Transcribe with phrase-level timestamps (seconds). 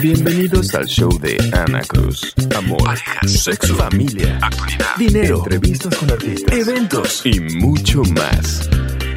[0.00, 2.34] Bienvenidos al show de Ana Cruz.
[2.56, 8.68] Amor, parejas, sexo, familia, actualidad, dinero, entrevistas con artistas, eventos y mucho más.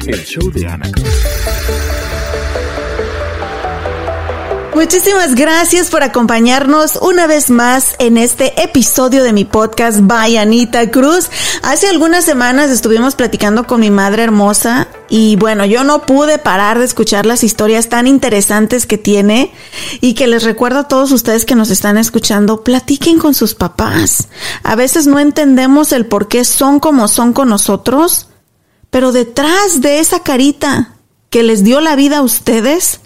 [0.06, 1.49] El show de Ana Cruz.
[4.74, 10.88] Muchísimas gracias por acompañarnos una vez más en este episodio de mi podcast By Anita
[10.92, 11.28] Cruz.
[11.62, 16.78] Hace algunas semanas estuvimos platicando con mi madre hermosa y bueno, yo no pude parar
[16.78, 19.52] de escuchar las historias tan interesantes que tiene
[20.00, 24.28] y que les recuerdo a todos ustedes que nos están escuchando, platiquen con sus papás.
[24.62, 28.28] A veces no entendemos el por qué son como son con nosotros,
[28.90, 30.94] pero detrás de esa carita
[31.28, 33.00] que les dio la vida a ustedes,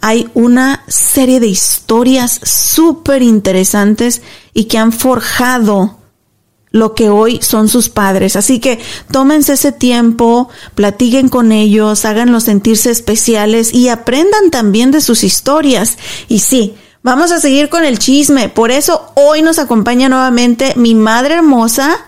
[0.00, 4.22] hay una serie de historias súper interesantes
[4.54, 5.98] y que han forjado
[6.70, 8.36] lo que hoy son sus padres.
[8.36, 8.78] Así que
[9.10, 15.98] tómense ese tiempo, platiquen con ellos, háganlos sentirse especiales y aprendan también de sus historias.
[16.28, 18.48] Y sí, vamos a seguir con el chisme.
[18.48, 21.98] Por eso hoy nos acompaña nuevamente mi madre hermosa,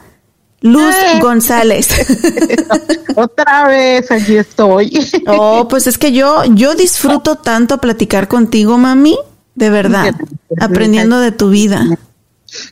[0.63, 1.89] Luz González.
[3.17, 4.91] Otra vez, allí estoy.
[5.27, 9.19] Oh, pues es que yo, yo disfruto tanto platicar contigo, mami,
[9.55, 10.15] de verdad,
[10.61, 11.87] aprendiendo de tu vida.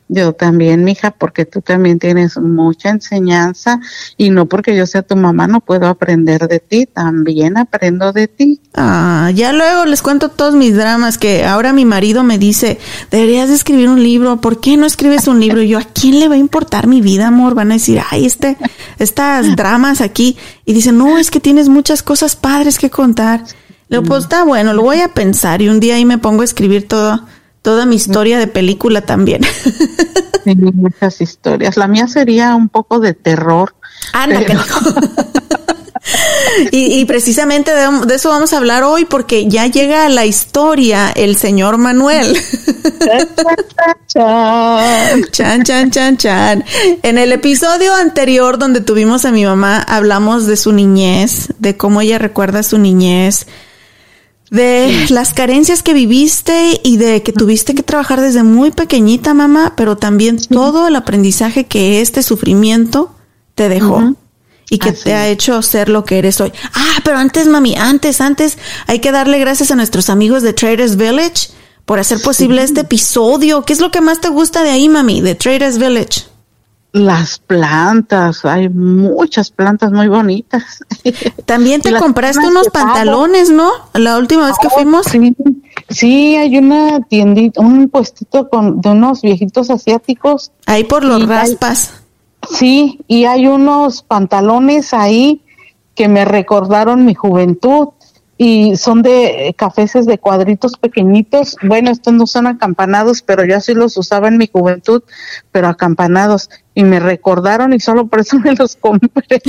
[0.07, 3.79] Yo también, mija, porque tú también tienes mucha enseñanza
[4.17, 8.27] y no porque yo sea tu mamá no puedo aprender de ti, también aprendo de
[8.27, 8.59] ti.
[8.73, 12.79] Ah, ya luego les cuento todos mis dramas que ahora mi marido me dice,
[13.11, 15.61] deberías de escribir un libro, ¿por qué no escribes un libro?
[15.61, 17.55] Y yo, ¿a quién le va a importar mi vida, amor?
[17.55, 18.57] Van a decir, ay, este,
[18.97, 20.37] estas dramas aquí.
[20.65, 23.43] Y dice, no, es que tienes muchas cosas padres que contar.
[23.87, 26.41] Le digo, pues está bueno, lo voy a pensar y un día ahí me pongo
[26.41, 27.25] a escribir todo
[27.61, 29.41] toda mi historia de película también.
[30.45, 31.77] Sí, muchas historias.
[31.77, 33.75] La mía sería un poco de terror.
[34.13, 34.39] Ah, no,
[36.71, 40.25] y, y, precisamente de, de, eso vamos a hablar hoy porque ya llega a la
[40.25, 42.35] historia el señor Manuel.
[44.07, 46.63] chan, chan, chan, chan.
[47.03, 52.01] En el episodio anterior donde tuvimos a mi mamá, hablamos de su niñez, de cómo
[52.01, 53.47] ella recuerda su niñez,
[54.49, 59.73] de las carencias que viviste y de que tuviste que trabajar desde muy pequeñita, mamá,
[59.75, 63.15] pero también todo el aprendizaje que este sufrimiento
[63.55, 64.15] te dejó.
[64.71, 66.53] Y que te ha hecho ser lo que eres hoy.
[66.73, 70.95] Ah, pero antes, mami, antes, antes, hay que darle gracias a nuestros amigos de Traders
[70.95, 71.49] Village
[71.85, 73.63] por hacer posible este episodio.
[73.63, 76.28] ¿Qué es lo que más te gusta de ahí, mami, de Traders Village?
[76.91, 80.79] Las plantas, hay muchas plantas muy bonitas.
[81.45, 83.69] También te compraste unos pantalones, ¿no?
[83.93, 85.05] La última vez que oh, fuimos.
[85.05, 85.35] Sí,
[85.89, 90.51] sí, hay una tiendita, un puestito con, de unos viejitos asiáticos.
[90.65, 91.93] Ahí por los raspas.
[92.41, 95.43] Hay, sí, y hay unos pantalones ahí
[95.93, 97.89] que me recordaron mi juventud
[98.41, 101.57] y son de cafeses de cuadritos pequeñitos.
[101.61, 105.03] Bueno, estos no son acampanados, pero yo así los usaba en mi juventud,
[105.51, 106.49] pero acampanados.
[106.73, 109.41] Y me recordaron y solo por eso me los compré.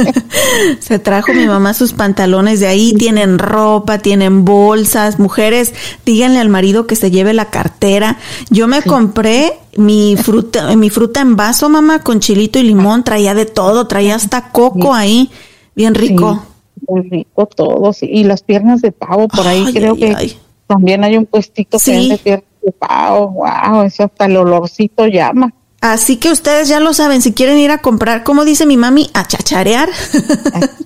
[0.80, 5.18] Se trajo mi mamá sus pantalones de ahí, tienen ropa, tienen bolsas.
[5.18, 5.74] Mujeres,
[6.06, 8.16] díganle al marido que se lleve la cartera.
[8.48, 8.88] Yo me sí.
[8.88, 13.86] compré mi fruta, mi fruta en vaso, mamá, con chilito y limón, traía de todo,
[13.86, 15.30] traía hasta coco ahí,
[15.74, 16.44] bien rico.
[16.46, 16.57] Sí
[16.88, 20.36] muy rico todos y las piernas de pavo por ahí Ay, creo ay, que ay.
[20.66, 21.92] también hay un puestito Sí.
[21.92, 26.80] que vende piernas de pavo wow eso hasta el olorcito llama Así que ustedes ya
[26.80, 29.88] lo saben, si quieren ir a comprar, como dice mi mami, a chacharear.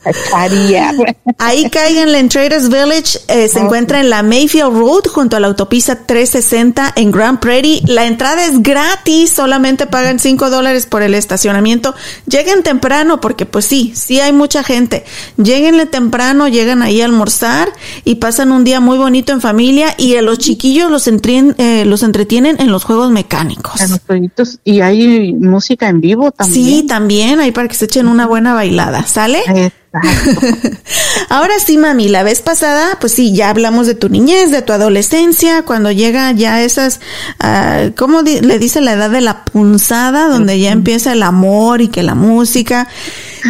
[0.04, 0.92] Chacharía.
[1.38, 5.46] Ahí cáiganle en Traders Village, eh, se encuentra en la Mayfield Road junto a la
[5.46, 7.80] autopista 360 en Grand Prairie.
[7.86, 11.94] La entrada es gratis, solamente pagan 5 dólares por el estacionamiento.
[12.26, 15.04] Lleguen temprano porque pues sí, sí hay mucha gente.
[15.36, 17.72] Lleguenle temprano, llegan ahí a almorzar
[18.04, 21.84] y pasan un día muy bonito en familia y a los chiquillos los, entren- eh,
[21.86, 23.80] los entretienen en los juegos mecánicos.
[23.80, 26.64] a los jueguitos y hay música en vivo también.
[26.80, 29.40] Sí, también, ahí para que se echen una buena bailada, ¿sale?
[29.40, 29.78] Exacto.
[31.28, 34.72] Ahora sí, mami, la vez pasada, pues sí, ya hablamos de tu niñez, de tu
[34.72, 37.00] adolescencia, cuando llega ya esas,
[37.40, 41.80] ah, ¿cómo di- le dice la edad de la punzada, donde ya empieza el amor
[41.82, 42.88] y que la música?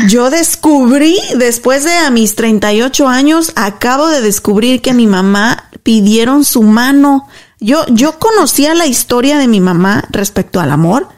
[0.09, 6.45] Yo descubrí, después de a mis 38 años, acabo de descubrir que mi mamá pidieron
[6.45, 7.29] su mano.
[7.61, 11.09] Yo, yo conocía la historia de mi mamá respecto al amor,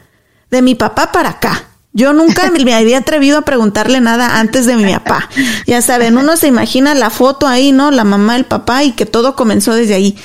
[0.55, 1.67] de mi papá para acá.
[1.93, 5.29] Yo nunca me había atrevido a preguntarle nada antes de mi papá.
[5.67, 7.91] Ya saben, uno se imagina la foto ahí, ¿no?
[7.91, 10.15] La mamá, el papá y que todo comenzó desde ahí.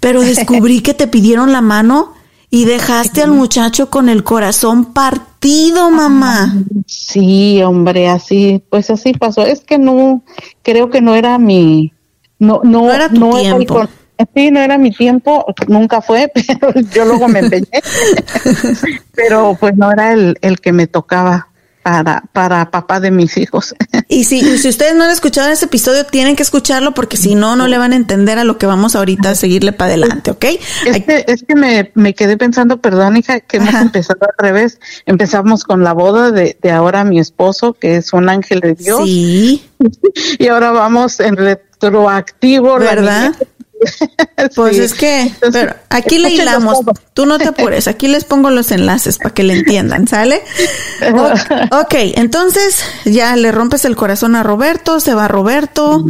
[0.00, 2.14] Pero descubrí que te pidieron la mano
[2.50, 6.54] y dejaste al muchacho con el corazón partido, mamá.
[6.86, 9.42] Sí, hombre, así, pues así pasó.
[9.42, 10.22] Es que no,
[10.62, 11.92] creo que no era mi,
[12.40, 13.88] no, no, No era tu el tiempo.
[14.34, 16.30] Sí, no era mi tiempo, nunca fue,
[16.60, 17.66] pero yo luego me empeñé.
[19.14, 21.48] pero pues no era el, el que me tocaba
[21.82, 23.74] para, para papá de mis hijos.
[24.12, 27.36] Y si, y si ustedes no han escuchado ese episodio, tienen que escucharlo porque si
[27.36, 30.32] no, no le van a entender a lo que vamos ahorita a seguirle para adelante,
[30.32, 30.44] ¿ok?
[30.84, 33.82] Es que, es que me, me quedé pensando, perdón, hija, que hemos Ajá.
[33.82, 34.80] empezado al revés.
[35.06, 39.02] Empezamos con la boda de, de ahora mi esposo, que es un ángel de Dios,
[39.04, 39.64] Sí,
[40.40, 42.80] y ahora vamos en retroactivo.
[42.80, 43.32] ¿verdad?
[44.54, 44.82] Pues Sí.
[44.82, 46.78] es que, Entonces, pero aquí le hilamos.
[47.14, 50.40] Tú no te apures, aquí les pongo los enlaces para que le entiendan, ¿sale?
[51.12, 56.04] O- ok, entonces ya le rompes el corazón a Roberto, se va Roberto.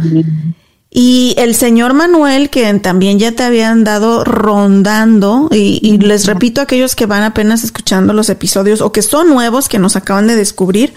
[0.93, 6.59] Y el señor Manuel, que también ya te habían dado rondando, y, y les repito
[6.59, 10.27] a aquellos que van apenas escuchando los episodios o que son nuevos, que nos acaban
[10.27, 10.93] de descubrir,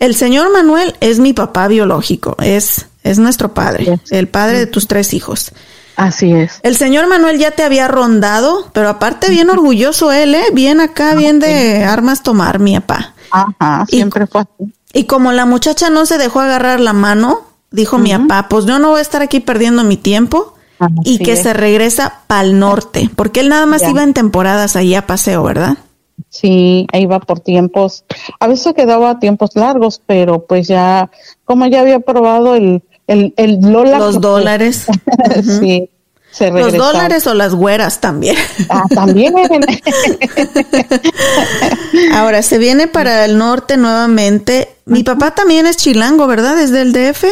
[0.00, 4.88] el señor Manuel es mi papá biológico, es, es nuestro padre, el padre de tus
[4.88, 5.52] tres hijos.
[5.96, 6.60] Así es.
[6.62, 10.44] El señor Manuel ya te había rondado, pero aparte bien orgulloso él, ¿eh?
[10.52, 13.14] Bien acá, bien de armas tomar, mi papá.
[13.30, 14.72] Ajá, Y- siempre fue así.
[14.92, 17.40] Y como la muchacha no se dejó agarrar la mano,
[17.70, 20.54] dijo mi papá, pues yo no voy a estar aquí perdiendo mi tiempo
[21.04, 21.42] y que es.
[21.42, 23.90] se regresa pa'l norte, porque él nada más Ya.
[23.90, 25.76] iba en temporadas allí a paseo, ¿verdad?
[26.30, 28.04] Sí, iba por tiempos.
[28.40, 31.10] A veces quedaba tiempos largos, pero pues ya,
[31.44, 33.98] como ya había probado el, el, el Lola.
[33.98, 34.86] Los dólares.
[35.60, 35.90] sí,
[36.30, 38.36] se Los dólares o las güeras también.
[38.68, 39.34] Ah, también.
[42.12, 44.68] Ahora se viene para el norte nuevamente.
[44.84, 46.56] Mi papá también es chilango, ¿verdad?
[46.56, 47.24] Desde el DF.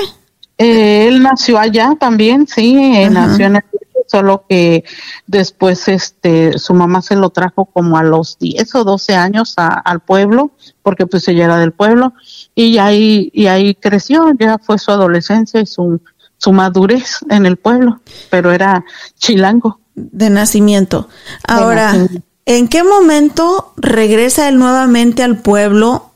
[0.58, 3.26] Eh, él nació allá también, sí, eh, Ajá.
[3.26, 3.64] nació en el
[4.06, 4.84] solo que
[5.26, 9.68] después este su mamá se lo trajo como a los 10 o 12 años a-
[9.80, 10.52] al pueblo,
[10.82, 12.12] porque pues ella era del pueblo
[12.54, 16.00] y ahí y ahí creció, ya fue su adolescencia y su
[16.36, 18.84] su madurez en el pueblo, pero era
[19.18, 19.80] chilango.
[19.96, 21.08] de nacimiento.
[21.46, 22.26] Ahora, nacimiento.
[22.46, 26.10] ¿en qué momento regresa él nuevamente al pueblo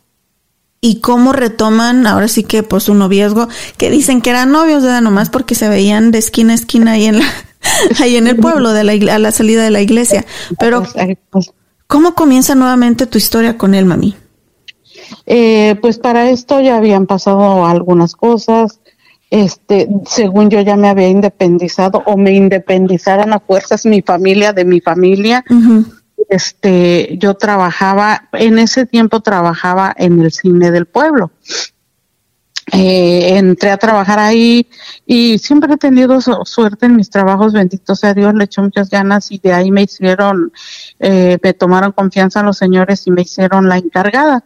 [0.80, 5.00] y cómo retoman ahora sí que pues un noviazgo que dicen que eran novios, ¿verdad?
[5.00, 7.24] Nomás porque se veían de esquina a esquina ahí en la
[8.00, 10.24] ahí en el pueblo de la a la salida de la iglesia.
[10.58, 10.84] Pero
[11.86, 14.16] ¿cómo comienza nuevamente tu historia con él, mami?
[15.26, 18.80] Eh, pues para esto ya habían pasado algunas cosas.
[19.30, 24.64] Este, según yo ya me había independizado o me independizaron a fuerzas mi familia de
[24.64, 25.44] mi familia.
[26.28, 31.30] Este, yo trabajaba, en ese tiempo trabajaba en el cine del pueblo.
[32.72, 34.68] Eh, entré a trabajar ahí
[35.06, 38.90] y siempre he tenido su- suerte en mis trabajos, bendito sea Dios, le eché muchas
[38.90, 40.52] ganas y de ahí me hicieron,
[40.98, 44.44] eh, me tomaron confianza los señores y me hicieron la encargada.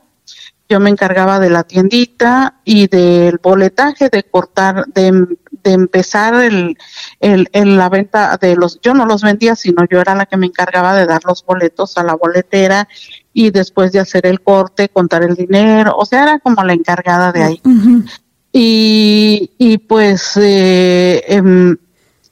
[0.69, 5.27] Yo me encargaba de la tiendita y del boletaje, de cortar, de,
[5.65, 6.79] de empezar el,
[7.21, 10.37] el, el- la venta de los, yo no los vendía, sino yo era la que
[10.37, 12.89] me encargaba de dar los boletos a la boletera
[13.33, 17.33] y después de hacer el corte, contar el dinero, o sea, era como la encargada
[17.33, 17.63] de ahí.
[18.53, 21.77] Y, y pues eh, em,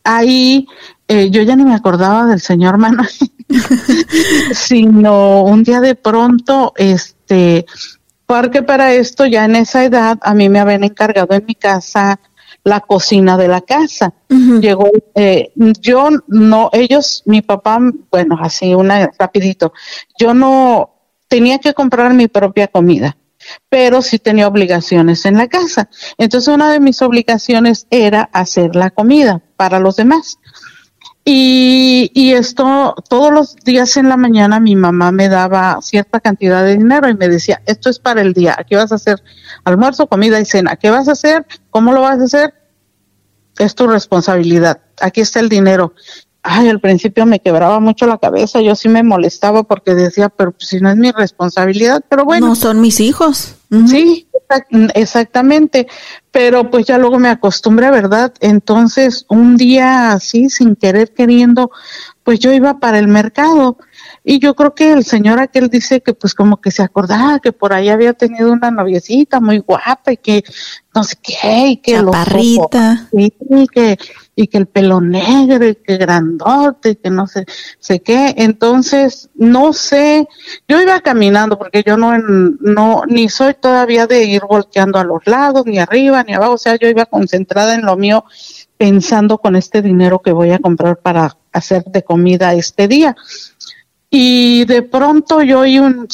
[0.05, 0.67] ahí
[1.09, 3.09] eh, yo ya ni me acordaba del señor Manuel,
[4.53, 7.67] sino un día de pronto, este,
[8.27, 12.21] porque para esto ya en esa edad a mí me habían encargado en mi casa
[12.65, 14.15] la cocina de la casa.
[14.29, 19.73] Llegó, eh, yo no, ellos, mi papá, bueno, así una rapidito,
[20.19, 20.91] yo no
[21.29, 23.17] tenía que comprar mi propia comida
[23.69, 25.89] pero sí tenía obligaciones en la casa.
[26.19, 30.39] Entonces una de mis obligaciones era hacer la comida para los demás.
[31.25, 36.65] Y, y esto, todos los días en la mañana mi mamá me daba cierta cantidad
[36.65, 39.23] de dinero y me decía, esto es para el día, aquí vas a hacer
[39.65, 41.47] almuerzo, comida y cena, ¿qué vas a hacer?
[41.69, 42.55] ¿Cómo lo vas a hacer?
[43.59, 45.93] Es tu responsabilidad, aquí está el dinero.
[46.43, 50.53] ay, al principio me quebraba mucho la cabeza, yo sí me molestaba porque decía, pero
[50.53, 52.49] pues, si no es mi responsabilidad, pero bueno.
[52.49, 53.57] No son mis hijos.
[53.87, 54.27] Sí,
[54.95, 55.87] exactamente,
[56.31, 58.33] pero pues ya luego me acostumbré, ¿verdad?
[58.41, 61.71] Entonces, un día así, sin querer queriendo,
[62.23, 63.79] pues yo iba para el mercado
[64.23, 67.53] y yo creo que el señor aquel dice que pues como que se acordaba que
[67.53, 70.45] por ahí había tenido una noviecita muy guapa y que
[70.95, 73.09] no sé qué, y que Chaparrita.
[73.13, 73.99] y que
[74.35, 77.45] y que el pelo negro y que grandote y que no sé,
[77.79, 78.35] sé qué.
[78.39, 80.27] Entonces, no sé,
[80.69, 85.27] yo iba caminando porque yo no, no, ni soy todavía de ir volteando a los
[85.27, 88.25] lados, ni arriba, ni abajo, o sea, yo iba concentrada en lo mío
[88.79, 93.15] pensando con este dinero que voy a comprar para hacer de comida este día.
[94.09, 96.09] Y de pronto yo oí un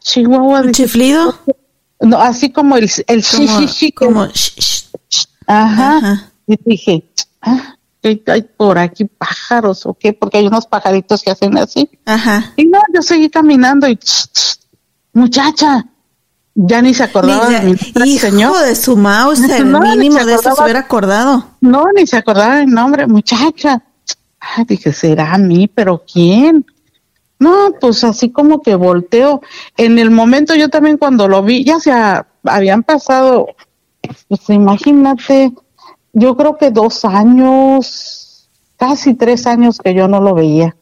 [0.00, 0.62] chihuahua.
[0.62, 1.34] ¿Un chiflido?
[2.00, 3.24] No, así como el, el
[3.94, 4.28] como,
[5.46, 6.31] Ajá.
[6.52, 7.04] Y dije,
[7.40, 10.12] ah, hay por aquí pájaros o qué?
[10.12, 11.88] Porque hay unos pajaritos que hacen así.
[12.04, 12.52] Ajá.
[12.56, 13.98] Y no, yo seguí caminando y,
[15.12, 15.86] muchacha,
[16.54, 18.66] ya ni se acordaba de mi hijo señor.
[18.66, 21.44] de su mouse, el mínimo de eso se hubiera acordado.
[21.60, 23.82] No, ni se acordaba del nombre, muchacha.
[24.40, 26.66] Ah, dije, será a mí, pero ¿quién?
[27.38, 29.40] No, pues así como que volteo.
[29.76, 31.92] En el momento yo también cuando lo vi, ya se
[32.44, 33.46] habían pasado,
[34.28, 35.52] pues imagínate,
[36.12, 40.76] yo creo que dos años, casi tres años que yo no lo veía.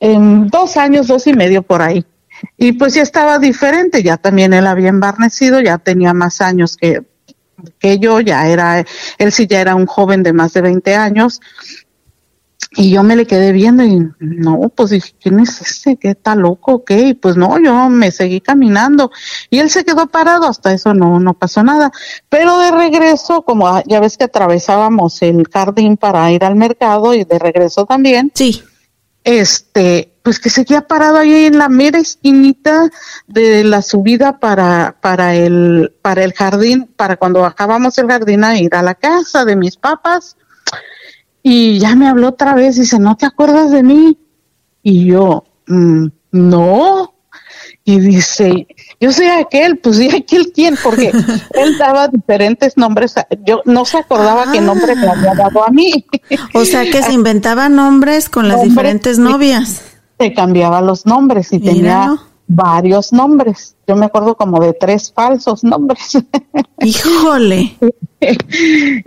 [0.00, 2.04] En dos años, dos y medio por ahí.
[2.56, 7.02] Y pues ya estaba diferente, ya también él había embarnecido, ya tenía más años que,
[7.78, 8.84] que yo, ya era,
[9.18, 11.40] él sí ya era un joven de más de 20 años,
[12.76, 15.96] y yo me le quedé viendo y no, pues dije, ¿quién es ese?
[15.96, 16.84] ¿Qué está loco?
[16.84, 17.08] ¿Qué?
[17.08, 19.10] Y pues no, yo me seguí caminando
[19.50, 21.92] y él se quedó parado, hasta eso no, no pasó nada.
[22.28, 27.24] Pero de regreso, como ya ves que atravesábamos el jardín para ir al mercado y
[27.24, 28.32] de regreso también.
[28.34, 28.62] Sí.
[29.22, 32.90] Este, pues que seguía parado ahí en la mera esquinita
[33.26, 38.58] de la subida para, para el, para el jardín, para cuando bajábamos el jardín a
[38.58, 40.36] ir a la casa de mis papás
[41.46, 44.18] y ya me habló otra vez y dice, ¿no te acuerdas de mí?
[44.82, 47.14] Y yo, mm, no.
[47.84, 48.66] Y dice,
[48.98, 51.12] yo soy aquel, pues sí, aquel quién, porque
[51.52, 56.06] él daba diferentes nombres, yo no se acordaba qué nombre me había dado a mí.
[56.54, 59.82] O sea que se inventaba nombres con las diferentes novias.
[60.18, 62.16] Se cambiaba los nombres y tenía
[62.54, 63.76] varios nombres.
[63.86, 66.18] Yo me acuerdo como de tres falsos nombres.
[66.78, 67.76] Híjole.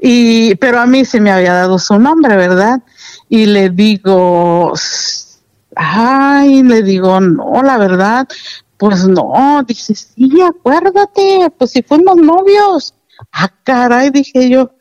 [0.01, 2.81] y, pero a mí se me había dado su nombre, ¿verdad?
[3.29, 4.73] Y le digo,
[5.75, 8.27] ay, le digo, no, la verdad,
[8.77, 12.93] pues no, dice, sí, acuérdate, pues si fuimos novios.
[13.31, 14.71] Ah, caray, dije yo,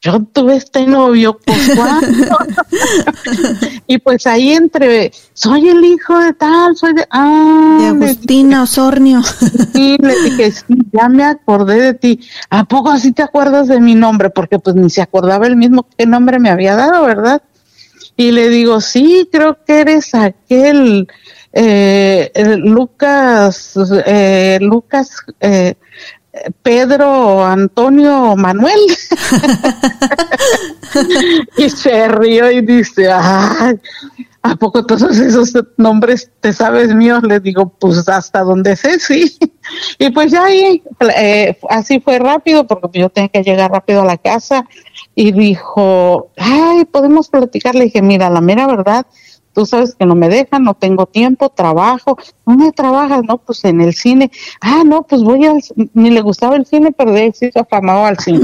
[0.00, 1.58] yo tuve este novio, pues
[3.88, 7.04] y pues ahí entre, soy el hijo de tal, soy de...
[7.10, 9.22] Ah, de Agustina Osornio.
[9.74, 12.20] sí, le dije, sí, ya me acordé de ti.
[12.48, 14.30] ¿A poco así te acuerdas de mi nombre?
[14.30, 17.42] Porque pues ni se acordaba el mismo qué nombre me había dado, ¿verdad?
[18.16, 21.08] Y le digo, sí, creo que eres aquel
[21.52, 23.74] eh, Lucas,
[24.06, 25.74] eh, Lucas, eh,
[26.62, 28.78] Pedro Antonio Manuel.
[31.56, 33.74] y se rió y dice, ¿a
[34.58, 37.22] poco todos esos nombres te sabes míos?
[37.22, 39.38] Le digo, pues hasta donde sé, sí.
[39.98, 40.82] y pues ya ahí,
[41.16, 44.66] eh, así fue rápido, porque yo tenía que llegar rápido a la casa.
[45.14, 47.74] Y dijo, ay, podemos platicar.
[47.74, 49.06] Le dije, mira, la mera verdad,
[49.58, 53.22] tú sabes que no me dejan, no tengo tiempo, trabajo, ¿dónde trabajas?
[53.26, 54.30] No, pues en el cine.
[54.60, 55.60] Ah, no, pues voy al,
[55.94, 58.40] ni le gustaba el cine, pero de se afamado al cine.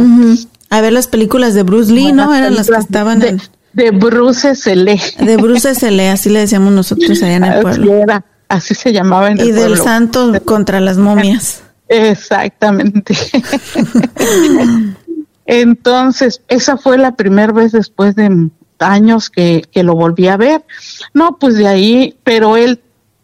[0.71, 2.35] A ver las películas de Bruce Lee, ¿no?
[2.35, 3.41] Eran las que estaban de,
[3.75, 5.01] de Bruce S.L.
[5.21, 7.93] De Bruce S.L., así le decíamos nosotros allá en el pueblo.
[7.93, 9.67] Así, era, así se llamaba en y el pueblo.
[9.67, 11.63] Y del santo contra las momias.
[11.87, 13.15] Exactamente.
[15.47, 18.49] Entonces, esa fue la primera vez después de
[18.85, 20.65] años que, que lo volví a ver.
[21.13, 22.81] No, pues de ahí, pero él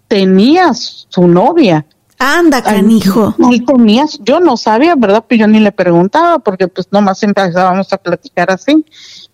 [0.09, 1.87] tenía su novia.
[2.19, 3.35] Anda, canijo.
[3.51, 5.25] Él tenía, yo no sabía, ¿verdad?
[5.27, 8.85] Pues yo ni le preguntaba, porque pues nomás empezábamos a platicar así.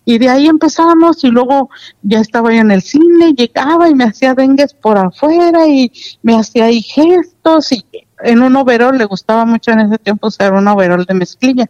[0.05, 1.69] Y de ahí empezábamos y luego
[2.03, 5.91] ya estaba yo en el cine, llegaba y me hacía dengues por afuera y
[6.23, 7.85] me hacía ahí gestos y
[8.23, 11.69] en un overol, le gustaba mucho en ese tiempo usar un overol de mezclilla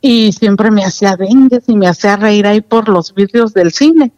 [0.00, 4.12] y siempre me hacía dengues y me hacía reír ahí por los vidrios del cine.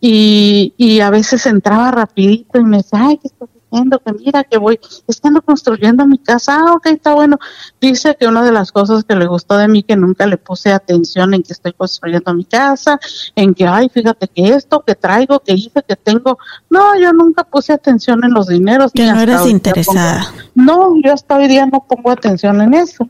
[0.00, 4.44] Y, y a veces entraba rapidito y me decía, ay, ¿qué estás diciendo que mira
[4.44, 7.38] que voy, estando construyendo mi casa, ah, ok, está bueno.
[7.80, 10.72] Dice que una de las cosas que le gustó de mí, que nunca le puse
[10.72, 12.98] atención en que estoy construyendo mi casa,
[13.34, 16.38] en que, ay, fíjate que esto, que traigo, que hice, que tengo.
[16.70, 18.92] No, yo nunca puse atención en los dineros.
[18.92, 20.32] Que no eres interesada.
[20.54, 23.08] no, yo hasta hoy día no pongo atención en eso.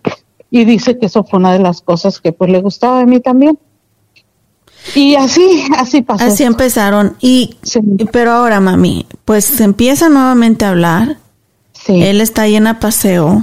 [0.55, 3.19] Y dice que eso fue una de las cosas que pues le gustaba de mí
[3.19, 3.59] también.
[4.95, 6.25] Y así, así pasó.
[6.25, 7.17] Así empezaron.
[7.21, 7.57] Y,
[8.13, 11.19] pero ahora, mami, pues se empieza nuevamente a hablar.
[11.73, 12.01] Sí.
[12.01, 13.43] Él está llena a paseo.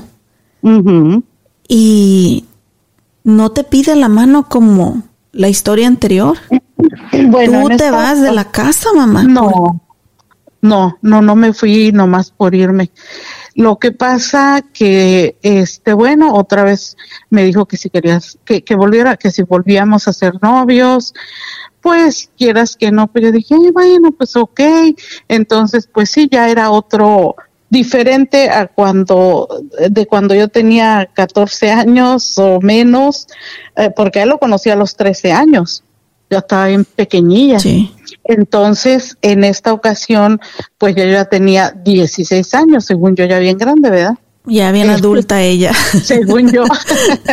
[1.67, 2.45] Y
[3.25, 5.03] no te pide la mano como
[5.33, 6.37] la historia anterior.
[7.27, 9.23] Bueno, ¿Tú te vas de la casa, mamá?
[9.23, 9.81] No,
[10.61, 12.89] no, no, no me fui nomás por irme.
[13.55, 16.97] Lo que pasa que, este, bueno, otra vez
[17.29, 21.13] me dijo que si querías, que, que volviera, que si volvíamos a ser novios,
[21.81, 24.61] pues quieras que no, pero yo dije, bueno, pues ok.
[25.27, 27.35] Entonces, pues sí, ya era otro,
[27.71, 29.47] diferente a cuando,
[29.89, 33.27] de cuando yo tenía 14 años o menos,
[33.77, 35.81] eh, porque él lo conocí a los 13 años.
[36.29, 37.59] Yo estaba bien pequeñilla.
[37.59, 37.95] Sí.
[38.23, 40.39] Entonces, en esta ocasión,
[40.77, 44.15] pues yo ya tenía 16 años, según yo ya bien grande, ¿verdad?
[44.45, 45.73] Ya bien este, adulta ella.
[46.03, 46.63] Según yo.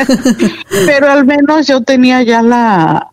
[0.86, 3.10] Pero al menos yo tenía ya la,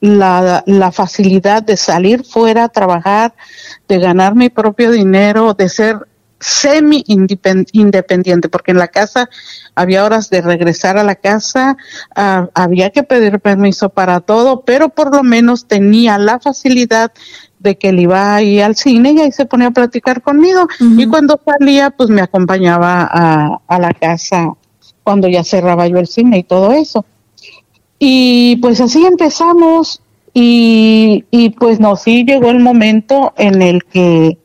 [0.00, 3.34] la, la facilidad de salir fuera a trabajar,
[3.88, 5.96] de ganar mi propio dinero, de ser
[6.38, 9.28] semi independiente, porque en la casa
[9.74, 11.76] había horas de regresar a la casa,
[12.14, 17.12] ah, había que pedir permiso para todo, pero por lo menos tenía la facilidad
[17.58, 20.68] de que él iba ahí al cine y ahí se ponía a platicar conmigo.
[20.78, 24.52] Y cuando salía, pues me acompañaba a, a la casa
[25.02, 27.04] cuando ya cerraba yo el cine y todo eso.
[27.98, 30.02] Y pues así empezamos
[30.34, 34.38] y, y pues no, sí llegó el momento en el que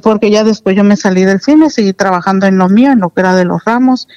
[0.00, 3.10] porque ya después yo me salí del cine, seguí trabajando en lo mío, en lo
[3.10, 4.08] que era de los ramos.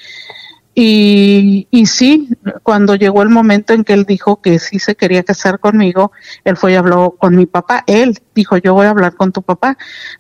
[0.78, 2.30] Y, y sí,
[2.62, 6.12] cuando llegó el momento en que él dijo que sí se quería casar conmigo,
[6.44, 7.84] él fue y habló con mi papá.
[7.88, 9.78] Él dijo, yo voy a hablar con tu papá.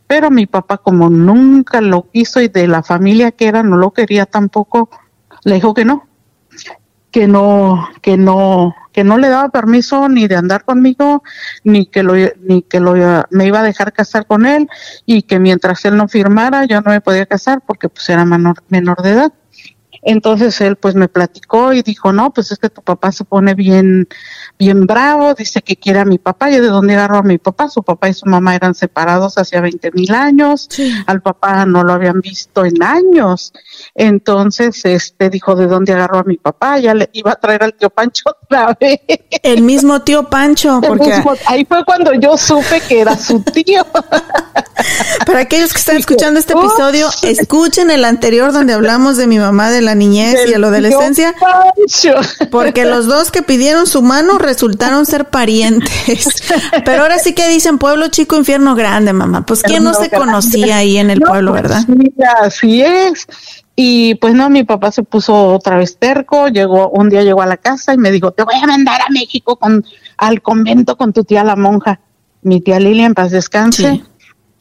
[0.07, 3.91] Pero mi papá, como nunca lo quiso y de la familia que era, no lo
[3.91, 4.89] quería tampoco,
[5.43, 6.07] le dijo que no,
[7.15, 11.24] que no, que no, que no le daba permiso ni de andar conmigo,
[11.63, 12.93] ni que lo, ni que lo,
[13.31, 14.67] me iba a dejar casar con él,
[15.05, 18.62] y que mientras él no firmara, yo no me podía casar porque pues era menor,
[18.67, 19.34] menor de edad.
[20.01, 23.53] Entonces él pues me platicó y dijo, no, pues es que tu papá se pone
[23.53, 24.10] bien,
[24.57, 26.50] bien bravo, dice que quiere a mi papá.
[26.50, 27.70] ¿Y de dónde agarró a mi papá?
[27.70, 30.70] Su papá y su mamá eran separados hace 20 mil años.
[31.05, 33.53] Al papá no lo habían visto en años.
[33.94, 36.79] Entonces, este dijo, ¿de dónde agarró a mi papá?
[36.79, 39.00] Ya le iba a traer al tío Pancho otra vez.
[39.44, 43.85] El mismo tío Pancho, porque ahí fue cuando yo supe que era su tío.
[45.25, 49.72] Para aquellos que están escuchando este episodio, escuchen el anterior donde hablamos de mi mamá
[49.72, 51.33] de la niñez y de la adolescencia.
[52.51, 56.44] Porque los dos que pidieron su mano resultaron ser parientes.
[56.86, 59.46] Pero ahora sí que dicen pueblo chico, infierno grande, mamá.
[59.46, 61.86] Pues quién no, se conocía ahí en el pueblo, pues ¿verdad?
[61.86, 63.27] Sí, así es.
[63.75, 67.46] Y pues no, mi papá se puso otra vez terco, llegó, un día llegó a
[67.46, 69.84] la casa y me dijo, te voy a mandar a México con,
[70.18, 72.00] al convento con tu tía la monja,
[72.42, 74.03] mi tía Lilia en paz descanse.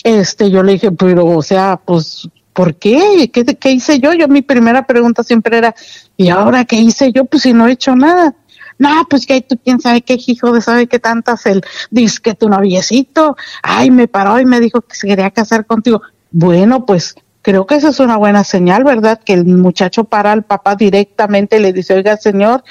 [0.02, 3.30] Este, yo le dije, pero, o sea, pues, ¿por qué?
[3.32, 3.44] qué?
[3.44, 4.12] ¿Qué hice yo?
[4.14, 5.74] Yo mi primera pregunta siempre era,
[6.16, 7.24] ¿y ahora qué hice yo?
[7.24, 8.34] Pues si no he hecho nada.
[8.78, 12.34] No, pues que tú quién sabe qué hijo de sabe qué tantas el dice que
[12.34, 16.02] tu noviecito, ay, me paró y me dijo que se quería casar contigo.
[16.30, 19.20] Bueno, pues creo que eso es una buena señal, ¿verdad?
[19.24, 22.64] Que el muchacho para al papá directamente y le dice, oiga, señor,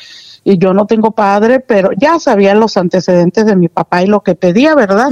[0.44, 4.22] y yo no tengo padre, pero ya sabía los antecedentes de mi papá y lo
[4.22, 5.10] que pedía, ¿verdad?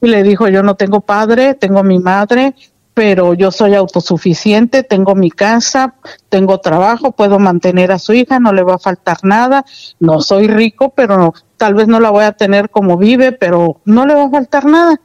[0.00, 2.54] Y le dijo, yo no tengo padre, tengo mi madre,
[2.94, 5.94] pero yo soy autosuficiente, tengo mi casa,
[6.28, 9.64] tengo trabajo, puedo mantener a su hija, no le va a faltar nada,
[9.98, 14.06] no soy rico, pero tal vez no la voy a tener como vive, pero no
[14.06, 15.00] le va a faltar nada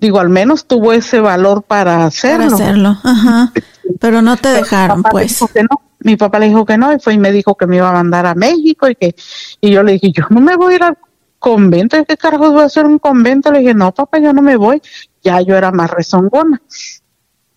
[0.00, 2.50] digo, al menos tuvo ese valor para hacerlo.
[2.50, 3.52] Para hacerlo, ajá.
[4.00, 5.40] Pero no te dejaron, pues.
[5.40, 5.82] no.
[6.02, 7.92] Mi papá le dijo que no y fue y me dijo que me iba a
[7.92, 9.14] mandar a México y que
[9.60, 10.98] y yo le dije, yo no me voy a ir al
[11.38, 13.52] convento, ¿qué carajos voy a hacer un convento?
[13.52, 14.80] Le dije, no, papá, yo no me voy.
[15.22, 16.62] Ya yo era más rezongona.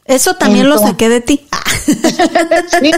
[0.06, 1.48] Eso también lo saqué de ti.
[1.86, 2.92] sí,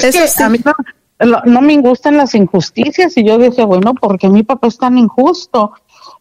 [0.00, 4.28] es que a mí no, no, me gustan las injusticias y yo dije, bueno, porque
[4.28, 5.72] mi papá es tan injusto?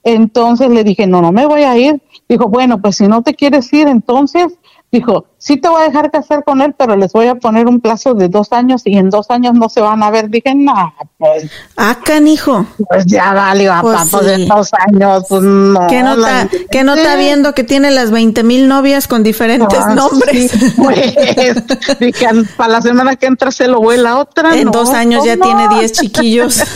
[0.03, 2.01] Entonces le dije, no, no me voy a ir.
[2.27, 4.53] Dijo, bueno, pues si no te quieres ir, entonces
[4.91, 7.79] dijo, sí te voy a dejar casar con él, pero les voy a poner un
[7.79, 10.29] plazo de dos años y en dos años no se van a ver.
[10.29, 10.73] Dije, no,
[11.17, 12.65] pues, Ah, canijo.
[12.89, 15.87] pues ya vale, papá, Pues pues, en dos años, pues no.
[15.87, 19.79] ¿Qué no la- que no está viendo que tiene las 20 mil novias con diferentes
[19.79, 20.51] Ah, nombres?
[20.51, 21.15] sí, pues,
[21.99, 24.57] dije, para la semana que entra se lo vuela otra.
[24.57, 25.55] en no, dos años ya ¿cómo?
[25.55, 26.63] tiene 10 chiquillos.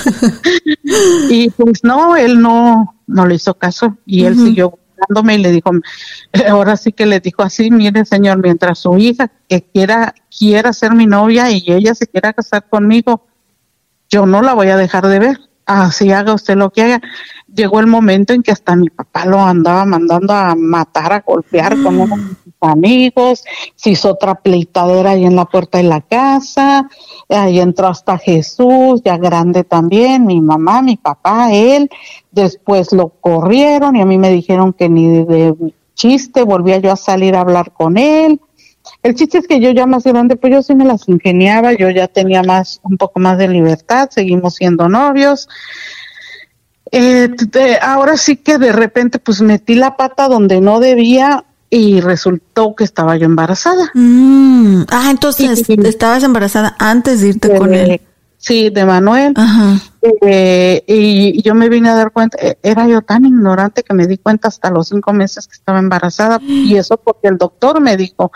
[1.29, 4.77] Y pues no, él no, no le hizo caso y él siguió
[5.09, 5.71] y le dijo,
[6.49, 10.93] ahora sí que le dijo así, mire señor, mientras su hija que quiera, quiera ser
[10.93, 13.25] mi novia y ella se quiera casar conmigo,
[14.09, 15.39] yo no la voy a dejar de ver.
[15.65, 17.01] Así haga usted lo que haga.
[17.53, 21.81] Llegó el momento en que hasta mi papá lo andaba mandando a matar, a golpear
[21.81, 23.43] con uno de sus amigos.
[23.75, 26.89] Se hizo otra pleitadera ahí en la puerta de la casa.
[27.29, 31.89] Ahí entró hasta Jesús, ya grande también, mi mamá, mi papá, él.
[32.31, 35.55] Después lo corrieron y a mí me dijeron que ni de
[35.93, 38.41] chiste volvía yo a salir a hablar con él.
[39.03, 41.89] El chiste es que yo ya más grande, pues yo sí me las ingeniaba, yo
[41.89, 45.49] ya tenía más, un poco más de libertad, seguimos siendo novios.
[46.91, 52.01] Eh, de- ahora sí que de repente pues metí la pata donde no debía y
[52.01, 53.89] resultó que estaba yo embarazada.
[53.95, 55.75] Mm, Ah, entonces Sí.
[55.83, 57.99] estabas embarazada antes de irte con él.
[58.37, 59.33] Sí, de Manuel.
[59.35, 59.79] Ajá.
[60.21, 64.05] Eh, y yo me vine a dar cuenta, eh, era yo tan ignorante que me
[64.05, 67.95] di cuenta hasta los cinco meses que estaba embarazada y eso porque el doctor me
[67.95, 68.29] dijo,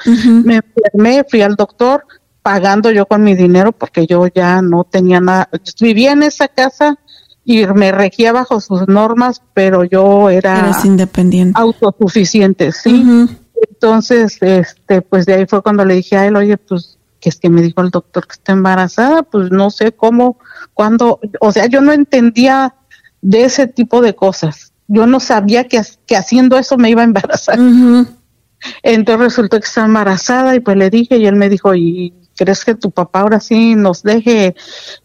[0.46, 2.06] me enfermé, fui al doctor
[2.42, 5.50] pagando yo con mi dinero porque yo ya no tenía nada,
[5.82, 6.98] vivía en esa casa
[7.44, 11.60] y me regía bajo sus normas, pero yo era Eres independiente.
[11.60, 13.28] autosuficiente, sí.
[13.70, 17.40] Entonces, este, pues de ahí fue cuando le dije a él, oye, pues, que es
[17.40, 20.40] que me dijo el doctor que está embarazada, pues no sé cómo,
[20.74, 22.76] cuándo, o sea, yo no entendía
[23.22, 24.74] de ese tipo de cosas.
[24.88, 27.60] Yo no sabía que, que haciendo eso me iba a embarazar.
[27.60, 28.08] Ujú.
[28.84, 32.64] Entonces resultó que está embarazada y pues le dije y él me dijo, ¿y crees
[32.64, 34.56] que tu papá ahora sí nos deje?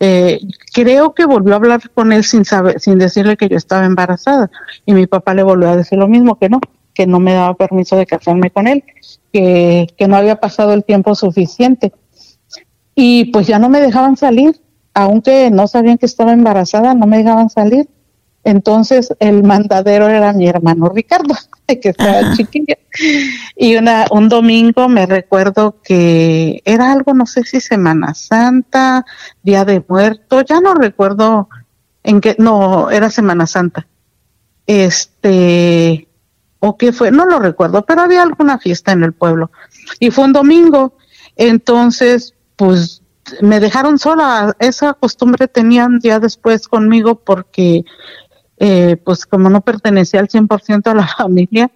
[0.01, 0.41] Eh,
[0.73, 4.51] creo que volvió a hablar con él sin saber, sin decirle que yo estaba embarazada.
[4.87, 6.61] Y mi papá le volvió a decir lo mismo, que no,
[6.95, 8.85] que no me daba permiso de casarme con él,
[9.33, 11.93] que, que no había pasado el tiempo suficiente.
[12.95, 14.61] Y pues ya no me dejaban salir,
[14.95, 17.89] aunque no sabían que estaba embarazada, no me dejaban salir.
[18.45, 21.35] Entonces el mandadero era mi hermano Ricardo,
[21.67, 22.37] que estaba Ajá.
[22.37, 22.75] chiquillo.
[23.57, 29.07] Y una, un domingo me recuerdo que era algo, no sé si Semana Santa,
[29.43, 31.49] Día de Muerto, ya no recuerdo
[32.03, 33.87] en qué, no, era Semana Santa.
[34.67, 36.09] Este,
[36.59, 39.51] o qué fue, no lo recuerdo, pero había alguna fiesta en el pueblo.
[39.99, 40.97] Y fue un domingo,
[41.37, 43.03] entonces, pues
[43.41, 44.55] me dejaron sola.
[44.59, 47.85] Esa costumbre tenían ya después conmigo porque,
[48.59, 51.71] eh, pues como no pertenecía al 100% a la familia,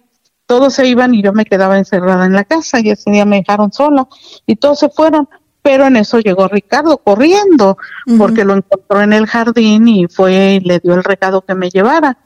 [0.45, 3.37] todos se iban y yo me quedaba encerrada en la casa y ese día me
[3.37, 4.07] dejaron sola
[4.45, 5.27] y todos se fueron.
[5.61, 7.77] Pero en eso llegó Ricardo corriendo
[8.17, 11.69] porque lo encontró en el jardín y fue y le dio el recado que me
[11.69, 12.17] llevara.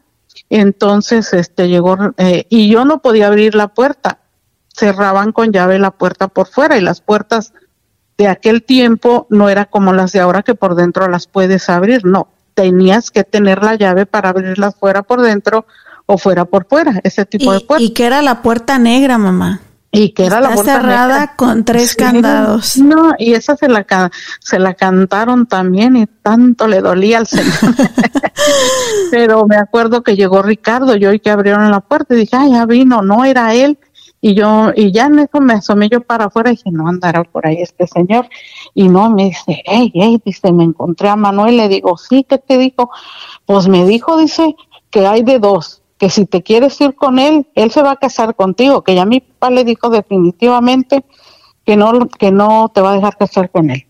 [0.49, 4.19] Entonces, este llegó eh, y yo no podía abrir la puerta.
[4.67, 7.51] Cerraban con llave la puerta por fuera y las puertas
[8.17, 12.05] de aquel tiempo no era como las de ahora que por dentro las puedes abrir,
[12.05, 15.65] no, tenías que tener la llave para abrirlas fuera por dentro
[16.05, 17.87] o fuera por fuera, ese tipo de puertas.
[17.87, 19.61] y que era la puerta negra, mamá.
[19.93, 21.35] Y, que era la puerta cerrada negra.
[21.35, 22.77] con tres Sí, candados.
[22.77, 23.85] No, y esa se la
[24.39, 27.51] se la cantaron también y tanto le dolía al señor.
[29.11, 32.47] Pero me acuerdo que llegó Ricardo, yo y que abrieron la puerta y dije, ah,
[32.49, 33.77] ya vino, no era él.
[34.23, 37.23] Y yo, y ya en eso me asomé yo para afuera y dije, no andará
[37.23, 38.29] por ahí este señor.
[38.75, 42.37] Y no, me dice, hey, hey, dice, me encontré a Manuel, le digo, sí, ¿qué
[42.37, 42.91] te dijo?
[43.45, 44.55] Pues me dijo, dice,
[44.91, 47.95] que hay de dos, que si te quieres ir con él, él se va a
[47.95, 51.03] casar contigo, que ya mi papá le dijo definitivamente
[51.65, 53.85] que no, que no te va a dejar casar con él.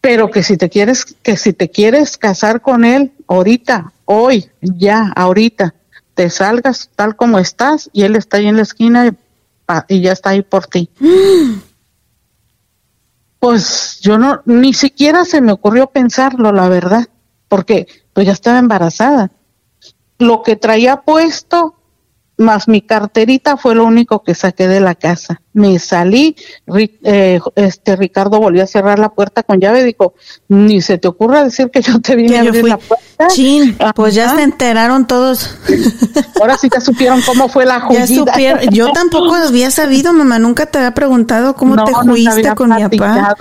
[0.00, 5.12] Pero que si te quieres, que si te quieres casar con él ahorita, hoy, ya,
[5.14, 5.74] ahorita,
[6.14, 9.14] te salgas tal como estás y él está ahí en la esquina
[9.88, 10.90] y, ya está ahí por ti.
[13.38, 17.08] Pues yo no, ni siquiera se me ocurrió pensarlo, la verdad,
[17.48, 19.32] porque pues ya estaba embarazada.
[20.18, 21.74] Lo que traía puesto
[22.42, 25.40] más mi carterita fue lo único que saqué de la casa.
[25.54, 26.36] Me salí,
[27.02, 30.14] eh, este Ricardo volvió a cerrar la puerta con llave, dijo,
[30.48, 32.70] ni se te ocurra decir que yo te vine a abrir fui.
[32.70, 33.26] la puerta.
[33.28, 35.56] Chin, pues ya se enteraron todos.
[36.40, 38.68] Ahora sí ya supieron cómo fue la supieron.
[38.70, 40.38] Yo tampoco había sabido, mamá.
[40.38, 43.36] Nunca te había preguntado cómo No, te juiste con mi papá.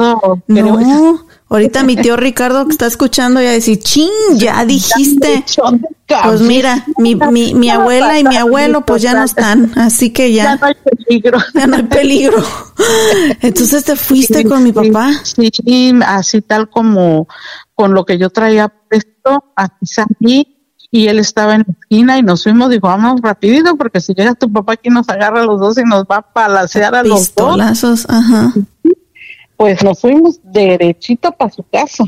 [0.48, 1.26] No.
[1.52, 5.44] Ahorita mi tío Ricardo que está escuchando ya decir, ching, ya dijiste.
[6.24, 10.32] Pues mira, mi, mi, mi abuela y mi abuelo pues ya no están, así que
[10.32, 10.44] ya.
[10.46, 11.40] Ya no hay peligro.
[11.54, 12.42] Ya no hay peligro.
[13.42, 15.12] Entonces te fuiste con mi papá.
[15.24, 15.52] Sí,
[16.06, 17.28] así tal como
[17.76, 20.58] con lo que yo traía puesto, así salí
[20.90, 24.36] y él estaba en la esquina y nos fuimos, dijo, vamos rapidito porque si llega
[24.36, 27.10] tu papá aquí nos agarra a los dos y nos va a palacear a los
[27.10, 27.20] dos.
[27.20, 28.54] Pistolazos, ajá.
[29.62, 32.06] Pues nos fuimos derechito para su casa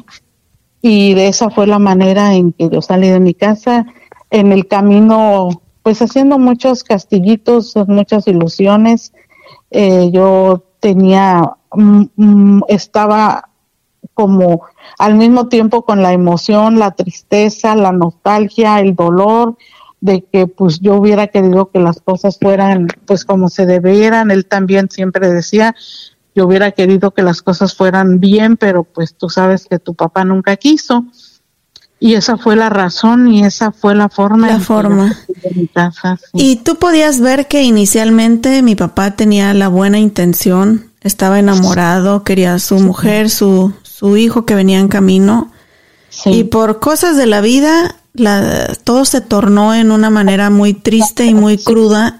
[0.82, 3.86] y de esa fue la manera en que yo salí de mi casa
[4.32, 9.14] en el camino, pues haciendo muchos castillitos, muchas ilusiones.
[9.70, 13.50] Eh, yo tenía, mm, mm, estaba
[14.16, 14.64] como
[14.98, 19.58] al mismo tiempo con la emoción, la tristeza, la nostalgia, el dolor
[20.02, 24.32] de que pues yo hubiera querido que las cosas fueran pues como se debieran.
[24.32, 25.76] Él también siempre decía,
[26.36, 30.24] yo hubiera querido que las cosas fueran bien, pero pues tú sabes que tu papá
[30.26, 31.06] nunca quiso.
[32.00, 34.48] Y esa fue la razón y esa fue la forma.
[34.48, 35.18] La en forma.
[35.56, 36.30] mi casa, sí.
[36.34, 42.56] Y tú podías ver que inicialmente mi papá tenía la buena intención, estaba enamorado, quería
[42.56, 45.52] a su mujer, su, su hijo que venía en camino.
[46.10, 46.32] Sí.
[46.32, 51.26] Y por cosas de la vida, la, todo se tornó en una manera muy triste
[51.26, 52.20] y muy cruda,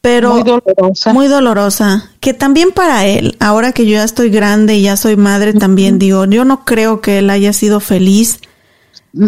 [0.00, 1.12] pero muy dolorosa.
[1.12, 2.10] muy dolorosa.
[2.20, 5.98] Que también para él, ahora que yo ya estoy grande y ya soy madre, también
[5.98, 8.40] digo, yo no creo que él haya sido feliz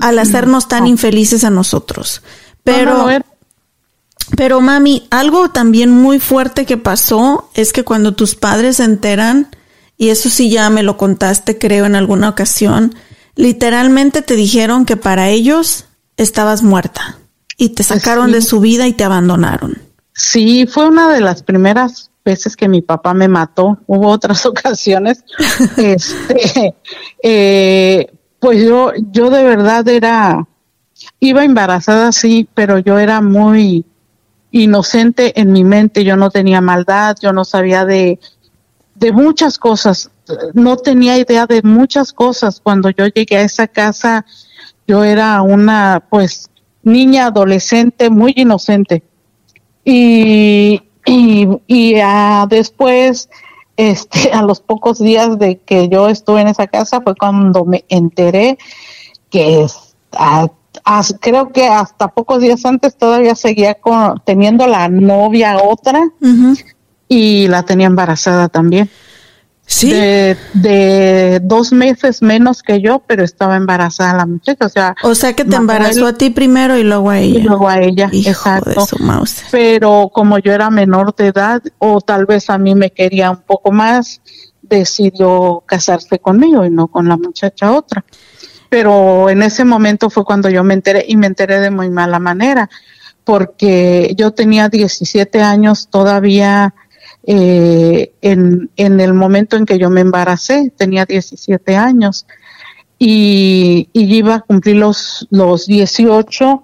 [0.01, 2.23] al hacernos tan infelices a nosotros.
[2.65, 3.25] Pero, No, no
[4.37, 9.49] pero mami, algo también muy fuerte que pasó es que cuando tus padres se enteran,
[9.99, 12.95] y eso sí ya me lo contaste creo en alguna ocasión,
[13.35, 17.19] literalmente te dijeron que para ellos estabas muerta
[17.57, 18.33] y te sacaron sí.
[18.33, 19.92] de su vida y te abandonaron.
[20.13, 23.79] Sí, fue una de las primeras veces que mi papá me mató.
[23.87, 25.25] Hubo otras ocasiones.
[25.77, 26.75] este,
[27.23, 30.47] eh, pues yo, yo de verdad era,
[31.21, 33.85] iba embarazada, sí, pero yo era muy
[34.51, 36.05] inocente en mi mente.
[36.05, 38.21] Yo no tenía maldad, yo no sabía de,
[38.95, 40.11] de muchas cosas.
[40.55, 42.61] No tenía idea de muchas cosas.
[42.61, 44.27] Cuando yo llegué a esa casa,
[44.87, 46.51] yo era una, pues,
[46.83, 49.03] niña adolescente muy inocente
[49.85, 53.29] y, y, y ah, después,
[53.77, 57.85] este, a los pocos días de que yo estuve en esa casa fue cuando me
[57.89, 58.59] enteré
[59.31, 59.67] que
[61.21, 66.03] creo que hasta pocos días antes todavía seguía con, teniendo la novia otra
[67.09, 68.91] y la tenía embarazada también.
[69.73, 69.91] Sí.
[69.91, 75.15] De, de dos meses menos que yo, pero estaba embarazada la muchacha, o sea, o
[75.15, 77.45] sea que te embarazó a ti primero y luego a y ella.
[77.47, 78.85] luego a ella, Hijo exacto.
[79.51, 83.41] pero como yo era menor de edad o tal vez a mí me quería un
[83.41, 84.21] poco más,
[84.61, 88.05] decidió casarse conmigo y no con la muchacha otra.
[88.69, 92.19] Pero en ese momento fue cuando yo me enteré y me enteré de muy mala
[92.19, 92.69] manera,
[93.25, 96.75] porque yo tenía 17 años todavía
[97.25, 102.27] eh, en, en el momento en que yo me embaracé, tenía 17 años
[102.99, 106.63] y, iba a cumplir los, los 18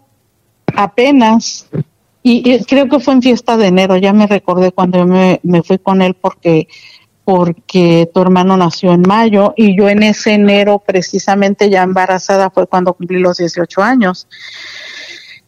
[0.75, 1.67] apenas
[2.23, 5.63] y, y creo que fue en fiesta de enero, ya me recordé cuando me, me
[5.63, 6.69] fui con él porque
[7.29, 12.67] porque tu hermano nació en mayo y yo en ese enero precisamente ya embarazada fue
[12.67, 14.27] cuando cumplí los 18 años.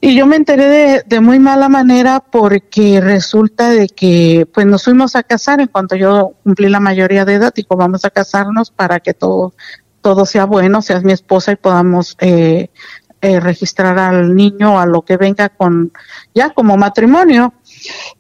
[0.01, 4.85] Y yo me enteré de, de muy mala manera porque resulta de que pues nos
[4.85, 8.71] fuimos a casar en cuanto yo cumplí la mayoría de edad, digo, vamos a casarnos
[8.71, 9.53] para que todo,
[10.01, 12.71] todo sea bueno, seas mi esposa y podamos eh,
[13.23, 15.93] eh, registrar al niño a lo que venga con
[16.35, 17.53] ya como matrimonio.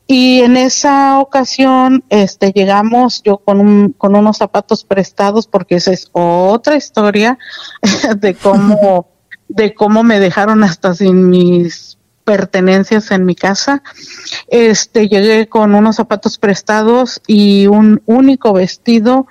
[0.07, 5.93] Y en esa ocasión, este, llegamos yo con un, con unos zapatos prestados, porque esa
[5.93, 7.39] es otra historia
[8.19, 9.09] de cómo,
[9.51, 13.83] de cómo me dejaron hasta sin mis pertenencias en mi casa.
[14.49, 19.27] Este, llegué con unos zapatos prestados y un único vestido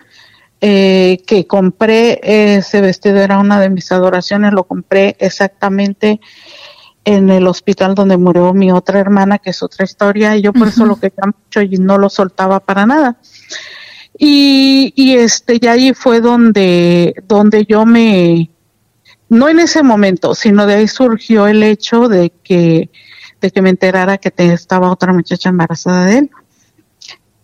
[0.60, 2.20] eh, que compré.
[2.22, 6.20] Ese vestido era una de mis adoraciones, lo compré exactamente
[7.06, 10.68] en el hospital donde murió mi otra hermana, que es otra historia, y yo por
[10.68, 13.18] eso lo quería mucho y no lo soltaba para nada.
[14.18, 18.50] Y, y este, y ahí fue donde, donde yo me,
[19.30, 22.90] no en ese momento, sino de ahí surgió el hecho de que,
[23.42, 26.30] de que me enterara que te- estaba otra muchacha embarazada de él.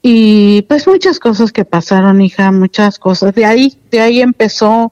[0.02, 3.34] Y pues muchas cosas que pasaron, hija, muchas cosas.
[3.34, 4.91] De ahí, de ahí empezó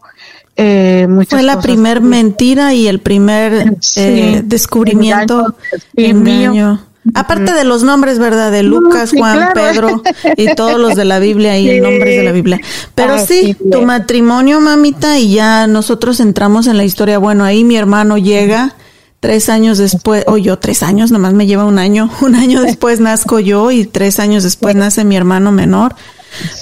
[0.55, 1.65] eh, muchas Fue la cosas.
[1.71, 5.55] primer mentira y el primer Sí, eh, descubrimiento,
[5.95, 6.79] sí, mío.
[7.13, 8.51] Aparte de los nombres, ¿verdad?
[8.51, 9.53] De Lucas, sí, Juan, claro.
[9.53, 10.03] Pedro
[10.37, 11.81] y todos los de la Biblia y Sí.
[11.81, 12.61] nombres de la Biblia.
[12.95, 17.17] Pero Así sí, tu matrimonio, mamita, y ya nosotros entramos en la historia.
[17.17, 18.75] Bueno, ahí mi hermano llega
[19.19, 22.09] tres años después, o yo tres años, nomás me lleva un año.
[22.21, 25.95] Un año después nazco yo y tres años después nace mi hermano menor.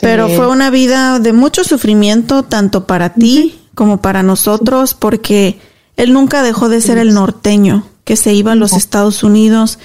[0.02, 5.60] Pero fue una vida de mucho sufrimiento, tanto para ti como para nosotros, porque
[5.98, 9.80] él nunca dejó de ser el norteño que se iba a los Estados Unidos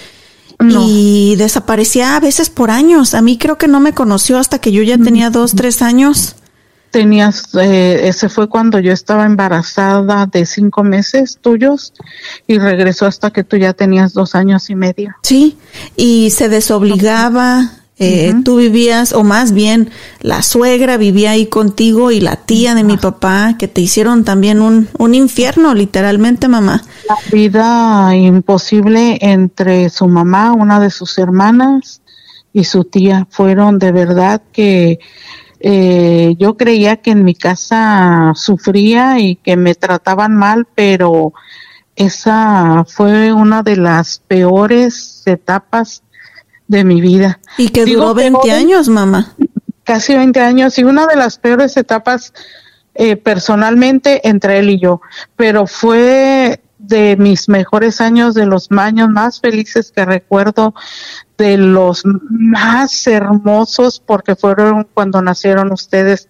[0.58, 0.84] No.
[0.86, 3.14] y desaparecía a veces por años.
[3.14, 6.36] A mí creo que no me conoció hasta que yo ya tenía dos, tres años.
[6.90, 11.92] Tenías, eh, ese fue cuando yo estaba embarazada de cinco meses tuyos
[12.46, 15.14] y regresó hasta que tú ya tenías dos años y medio.
[15.22, 15.58] Sí,
[15.94, 17.72] y se desobligaba.
[17.98, 22.84] Eh, Tú vivías, o más bien, la suegra vivía ahí contigo y la tía de
[22.84, 26.82] mi papá, que te hicieron también un, un infierno, literalmente, mamá.
[27.08, 32.02] La vida imposible entre su mamá, una de sus hermanas
[32.52, 34.98] y su tía fueron de verdad que
[35.60, 41.32] eh, yo creía que en mi casa sufría y que me trataban mal, pero
[41.96, 46.02] esa fue una de las peores etapas
[46.68, 47.40] de mi vida.
[47.58, 49.34] Y que Digo duró 20 peores, años, mamá.
[49.84, 52.32] casi 20 años y una de las peores etapas
[52.94, 55.00] eh, personalmente entre él y yo,
[55.36, 60.72] pero fue de mis mejores años, de los años más felices que recuerdo,
[61.36, 66.28] de los más hermosos, porque fueron cuando nacieron ustedes.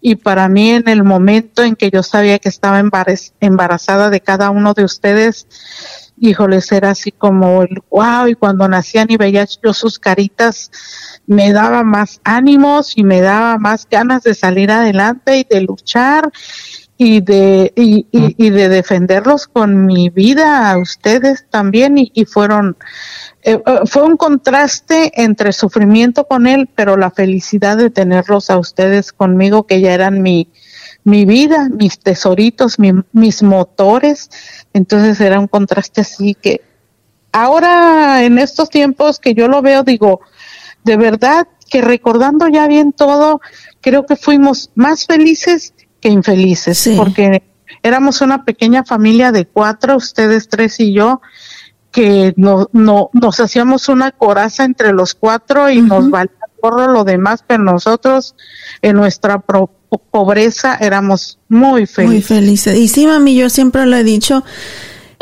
[0.00, 4.20] Y para mí, en el momento en que yo sabía que estaba embaraz- embarazada de
[4.22, 5.46] cada uno de ustedes,
[6.20, 10.70] híjoles, era así como el wow, y cuando nacían y veía yo sus caritas,
[11.26, 16.30] me daba más ánimos y me daba más ganas de salir adelante y de luchar
[16.96, 22.24] y de y, y- y de defenderlos con mi vida a ustedes también y, y
[22.24, 22.76] fueron
[23.42, 28.58] eh, eh, fue un contraste entre sufrimiento con él pero la felicidad de tenerlos a
[28.58, 30.48] ustedes conmigo que ya eran mi
[31.04, 34.28] mi vida mis tesoritos mi- mis motores
[34.72, 36.60] entonces era un contraste así que
[37.32, 40.20] ahora en estos tiempos que yo lo veo digo
[40.84, 43.40] de verdad que recordando ya bien todo,
[43.82, 46.94] creo que fuimos más felices que infelices, Sí.
[46.96, 47.42] porque
[47.82, 51.20] éramos una pequeña familia de cuatro, ustedes tres y yo,
[51.90, 57.04] que no, no, nos hacíamos una coraza entre los cuatro y nos valía gorro lo
[57.04, 58.34] demás, pero nosotros
[58.80, 59.70] en nuestra pro-
[60.10, 62.26] pobreza éramos muy Muy felices.
[62.26, 62.78] felices.
[62.78, 64.44] Y sí, mami, yo siempre lo he dicho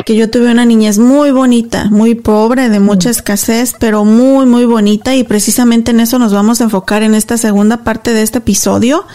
[0.07, 4.63] que yo tuve una niñez muy bonita, muy pobre, de mucha escasez, pero muy, muy
[4.63, 8.37] bonita y precisamente en eso nos vamos a enfocar en esta segunda parte de este
[8.37, 9.05] episodio.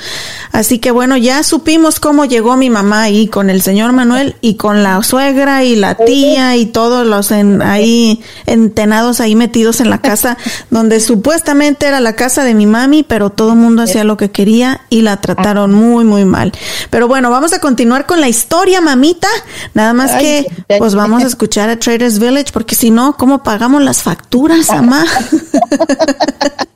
[0.53, 4.57] Así que bueno, ya supimos cómo llegó mi mamá ahí con el señor Manuel y
[4.57, 9.89] con la suegra y la tía y todos los en- ahí entenados ahí metidos en
[9.89, 10.37] la casa
[10.71, 14.31] donde supuestamente era la casa de mi mami, pero todo el mundo hacía lo que
[14.31, 16.53] quería y la trataron muy, muy mal.
[16.91, 19.29] Pero bueno, vamos a continuar con la historia, mamita.
[19.73, 20.23] Nada más Ay,
[20.69, 20.82] que.
[20.83, 25.07] Pues vamos a escuchar a Traders Village, porque si no, ¿cómo pagamos las facturas, mamá?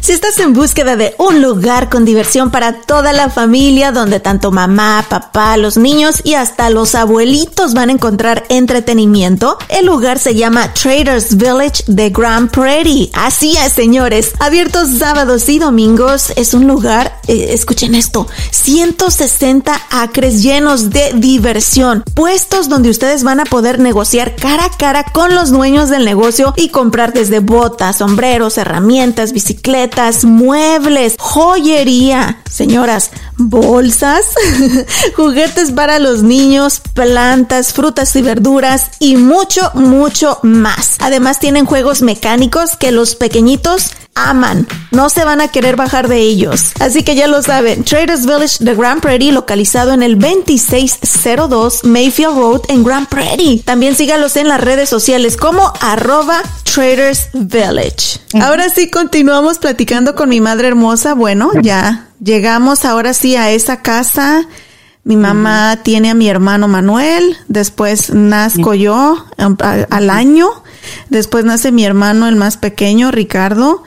[0.00, 4.50] Si estás en búsqueda de un lugar con diversión para toda la familia, donde tanto
[4.52, 10.34] mamá, papá, los niños y hasta los abuelitos van a encontrar entretenimiento, el lugar se
[10.34, 13.10] llama Traders Village de Grand Prairie.
[13.14, 14.32] Así es, señores.
[14.38, 21.12] Abiertos sábados y domingos, es un lugar, eh, escuchen esto, 160 acres llenos de
[21.42, 26.04] diversión, puestos donde ustedes van a poder negociar cara a cara con los dueños del
[26.04, 34.24] negocio y comprar desde botas, sombreros, herramientas, bicicletas, muebles, joyería, señoras, bolsas,
[35.16, 40.94] juguetes para los niños, plantas, frutas y verduras y mucho, mucho más.
[41.00, 44.66] Además tienen juegos mecánicos que los pequeñitos aman.
[44.90, 46.72] No se van a querer bajar de ellos.
[46.80, 52.36] Así que ya lo saben, Traders Village de Grand Prairie, localizado en el 2602 Mayfield
[52.36, 53.62] Road en Grand Prairie.
[53.64, 58.20] También sígalos en las redes sociales como arroba Traders Village.
[58.40, 61.14] Ahora sí continuamos platicando con mi madre hermosa.
[61.14, 64.46] Bueno, ya llegamos ahora sí a esa casa.
[65.04, 70.48] Mi mamá tiene a mi hermano Manuel, después nazco yo um, a- al año,
[71.08, 73.82] después nace mi hermano el más pequeño, Ricardo.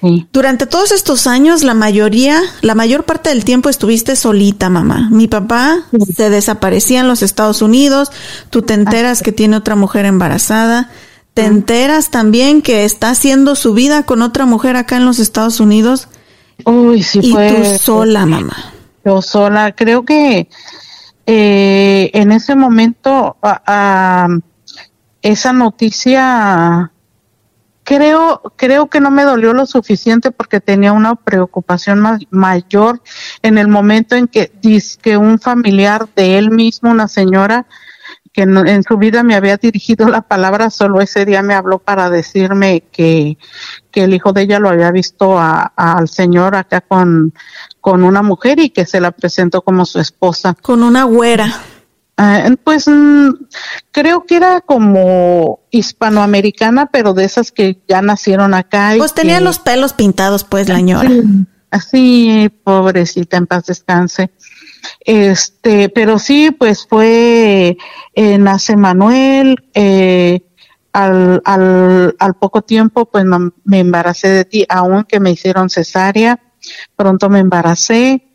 [0.00, 0.26] Sí.
[0.32, 5.08] Durante todos estos años, la mayoría, la mayor parte del tiempo estuviste solita, mamá.
[5.10, 8.10] Mi papá se desaparecía en los Estados Unidos,
[8.50, 10.90] tú te enteras que tiene otra mujer embarazada,
[11.34, 15.60] te enteras también que está haciendo su vida con otra mujer acá en los Estados
[15.60, 16.08] Unidos
[16.64, 18.56] Uy, sí y fue tú sola, mamá.
[19.04, 19.72] yo sola.
[19.72, 20.48] Creo que
[21.26, 24.28] eh, en ese momento ah, ah,
[25.22, 26.90] esa noticia
[27.86, 33.00] creo creo que no me dolió lo suficiente porque tenía una preocupación más, mayor
[33.42, 37.66] en el momento en que dice que un familiar de él mismo, una señora
[38.32, 42.10] que en, su vida me había dirigido la palabra, solo ese día me habló para
[42.10, 43.38] decirme que,
[43.90, 47.32] que el hijo de ella lo había visto al señor acá con,
[47.80, 50.54] con una mujer y que se la presentó como su esposa.
[50.60, 51.46] Con una güera.
[52.18, 53.30] Ah, pues mm,
[53.92, 58.94] creo que era como hispanoamericana, pero de esas que ya nacieron acá.
[58.96, 61.10] Pues tenía los pelos pintados, pues, la señora.
[61.70, 64.30] Así, pobrecita, en paz descanse.
[65.00, 67.76] Este, pero sí, pues fue,
[68.14, 70.40] eh, nace Manuel, eh,
[70.92, 73.26] al, al, al, poco tiempo, pues
[73.64, 76.40] me embaracé de ti, aunque me hicieron cesárea,
[76.96, 78.25] pronto me embaracé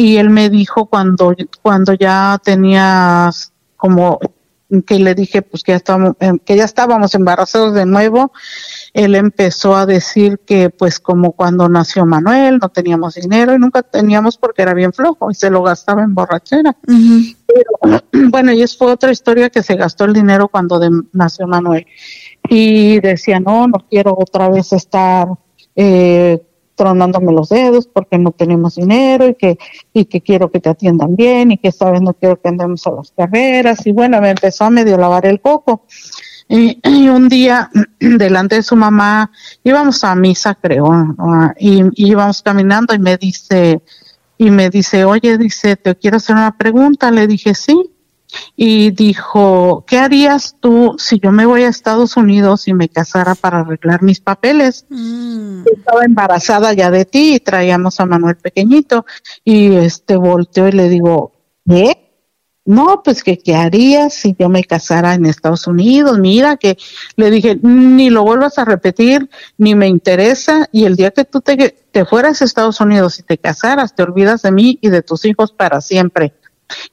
[0.00, 4.20] y él me dijo cuando, cuando ya tenías como
[4.86, 8.30] que le dije pues que ya estábamos, em, que ya estábamos embarazados de nuevo,
[8.92, 13.82] él empezó a decir que pues como cuando nació Manuel no teníamos dinero y nunca
[13.82, 16.76] teníamos porque era bien flojo y se lo gastaba en borrachera.
[18.12, 20.78] bueno, y es fue otra historia que se gastó el dinero cuando
[21.12, 21.84] nació Manuel.
[22.48, 25.26] Y decía, no, no quiero otra vez estar
[25.74, 26.40] eh,
[26.78, 29.58] tronándome los dedos porque no tenemos dinero y que,
[29.92, 32.92] y que quiero que te atiendan bien y que sabes no quiero que andemos a
[32.92, 35.82] las carreras y bueno, me empezó a medio lavar el coco.
[36.48, 36.78] Y,
[37.10, 37.68] un día,
[38.00, 39.30] delante de su mamá,
[39.64, 40.88] íbamos a misa, creo,
[41.58, 43.82] y, y, íbamos caminando y me dice,
[44.38, 47.10] y me dice, oye, dice, te quiero hacer una pregunta.
[47.10, 47.90] Le dije, sí
[48.56, 53.34] y dijo, ¿qué harías tú si yo me voy a Estados Unidos y me casara
[53.34, 54.84] para arreglar mis papeles?
[54.88, 55.62] Mm.
[55.76, 59.06] Estaba embarazada ya de ti y traíamos a Manuel pequeñito
[59.44, 61.32] y este volteó y le digo,
[61.66, 62.04] ¿qué?
[62.64, 66.18] No, pues que qué harías si yo me casara en Estados Unidos.
[66.18, 66.76] Mira que
[67.16, 70.68] le dije, ni lo vuelvas a repetir, ni me interesa.
[70.70, 71.56] Y el día que tú te,
[71.90, 75.24] te fueras a Estados Unidos y te casaras, te olvidas de mí y de tus
[75.24, 76.34] hijos para siempre.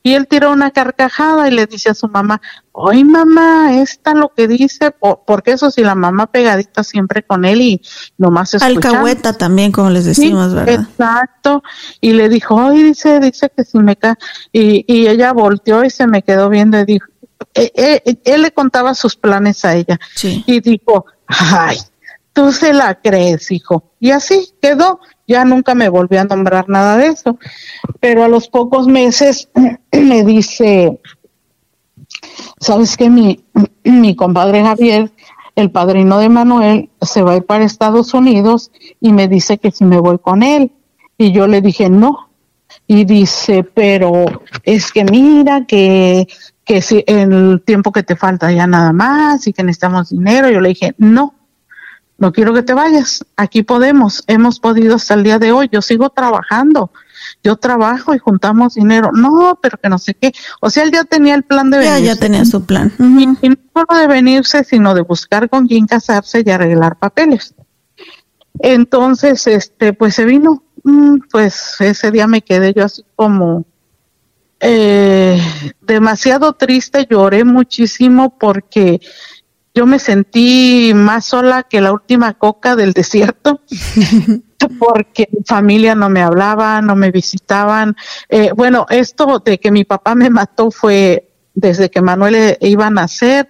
[0.04, 4.34] Y él tiró una carcajada y le dice a su mamá, oye mamá, esta lo
[4.36, 4.94] que dice,
[5.26, 7.82] porque eso sí, la mamá pegadita siempre con él y
[8.18, 8.88] nomás escuchando.
[8.88, 10.86] Alcahueta también, como les decimos, ¿verdad?
[10.86, 11.64] Exacto.
[12.02, 14.16] Y le dijo, oye, dice, dice que si me cae.
[14.52, 17.08] Y, y ella volteó y se me quedó viendo y dijo,
[17.54, 20.00] eh, eh, él le contaba sus planes a ella.
[20.24, 21.78] Y dijo, ay,
[22.36, 23.92] tú se la crees, hijo.
[24.00, 27.40] Y así quedó ya nunca me volvió a nombrar nada de eso.
[28.00, 29.50] Pero a los pocos meses
[29.92, 31.00] me dice,
[32.60, 33.44] ¿sabes que mi,
[33.84, 35.12] mi compadre Javier,
[35.56, 39.72] el padrino de Manuel, se va a ir para Estados Unidos y me dice que
[39.72, 40.72] si me voy con él?
[41.18, 42.30] Y yo le dije, no.
[42.86, 44.26] Y dice, pero
[44.64, 46.28] es que mira que
[46.66, 50.60] que si el tiempo que te falta ya nada más y que necesitamos dinero, yo
[50.60, 51.36] le dije, no,
[52.18, 55.82] no quiero que te vayas, aquí podemos, hemos podido hasta el día de hoy, yo
[55.82, 56.92] sigo trabajando,
[57.44, 61.04] yo trabajo y juntamos dinero, no, pero que no sé qué, o sea, él ya
[61.04, 62.02] tenía el plan de venirse.
[62.04, 62.94] Ya, ya tenía su plan.
[63.00, 67.54] y, no solo de venirse, sino de buscar con quién casarse y arreglar papeles.
[68.60, 73.66] Entonces, este, pues se vino, mm, pues ese día me quedé yo así como
[74.62, 75.40] eh,
[75.82, 79.02] demasiado triste, lloré muchísimo porque
[79.76, 83.60] yo me sentí más sola que la última coca del desierto,
[84.80, 87.96] porque mi familia no me hablaba, no me visitaban.
[88.30, 92.88] Eh, bueno, esto de que mi papá me mató fue desde que Manuel e, iba
[92.88, 93.50] a nacer,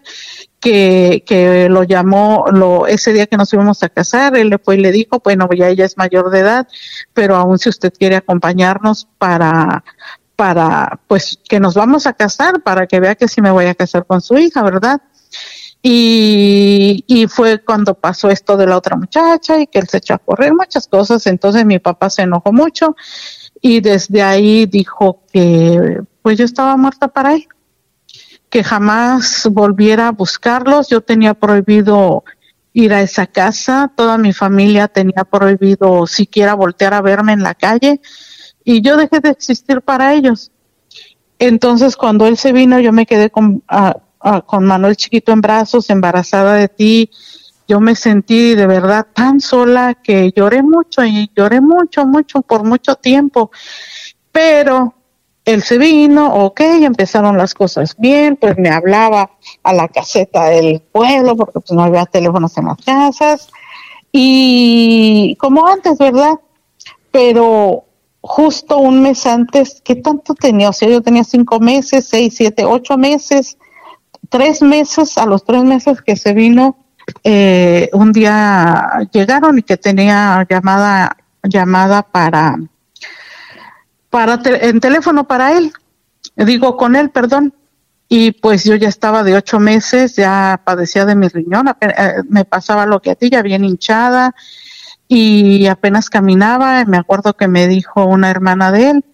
[0.59, 4.77] que, que lo llamó lo, ese día que nos íbamos a casar, él le fue
[4.77, 6.67] y le dijo, bueno, ya ella es mayor de edad,
[7.13, 9.83] pero aún si usted quiere acompañarnos para
[10.35, 13.75] para pues que nos vamos a casar para que vea que sí me voy a
[13.75, 15.01] casar con su hija, ¿verdad?
[15.87, 20.15] Y, y, fue cuando pasó esto de la otra muchacha y que él se echó
[20.15, 21.27] a correr muchas cosas.
[21.27, 22.95] Entonces mi papá se enojó mucho
[23.61, 27.47] y desde ahí dijo que pues yo estaba muerta para él,
[28.49, 30.89] que jamás volviera a buscarlos.
[30.89, 32.23] Yo tenía prohibido
[32.73, 37.53] ir a esa casa, toda mi familia tenía prohibido siquiera voltear a verme en la
[37.53, 38.01] calle
[38.63, 40.51] y yo dejé de existir para ellos.
[41.37, 43.97] Entonces cuando él se vino yo me quedé con, ah,
[44.27, 47.11] Ah, con Manuel chiquito en brazos, embarazada de ti,
[47.67, 52.63] yo me sentí de verdad tan sola que lloré mucho y lloré mucho, mucho, por
[52.63, 53.51] mucho tiempo.
[54.31, 54.95] Pero
[55.45, 59.29] él se vino, ok, empezaron las cosas bien, pues me hablaba
[59.61, 63.49] a la caseta del pueblo porque pues no había teléfonos en las casas
[64.11, 66.39] y como antes, ¿verdad?
[67.11, 67.85] Pero
[68.21, 70.69] justo un mes antes, ¿qué tanto tenía?
[70.69, 73.59] O sea, yo tenía cinco meses, seis, siete, ocho meses
[74.29, 76.77] tres meses, a los tres meses que se vino,
[77.23, 82.57] eh, un día llegaron y que tenía llamada, llamada para,
[84.09, 85.71] para en teléfono para él,
[86.35, 87.53] digo con él, perdón.
[88.07, 92.45] Y pues yo ya estaba de ocho meses, ya padecía de mi riñón, eh, me
[92.45, 94.35] pasaba lo que a ti, ya bien hinchada
[95.07, 96.85] y apenas caminaba.
[96.85, 99.05] Me acuerdo que me dijo una hermana de él,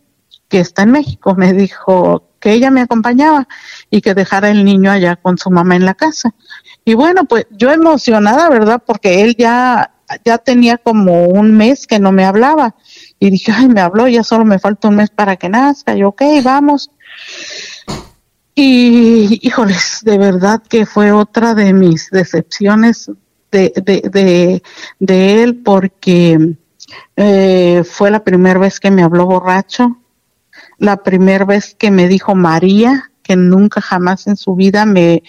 [0.49, 3.47] que está en México, me dijo que ella me acompañaba
[3.89, 6.33] y que dejara el niño allá con su mamá en la casa.
[6.83, 8.83] Y bueno, pues yo emocionada, ¿verdad?
[8.85, 9.91] Porque él ya,
[10.25, 12.75] ya tenía como un mes que no me hablaba.
[13.19, 15.95] Y dije, ay, me habló, ya solo me falta un mes para que nazca.
[15.95, 16.91] Y ok, vamos.
[18.55, 23.09] Y híjoles, de verdad que fue otra de mis decepciones
[23.51, 24.63] de, de, de,
[24.99, 26.55] de él porque
[27.15, 29.97] eh, fue la primera vez que me habló borracho,
[30.82, 35.21] la primera vez que me dijo María, que nunca jamás en su vida me,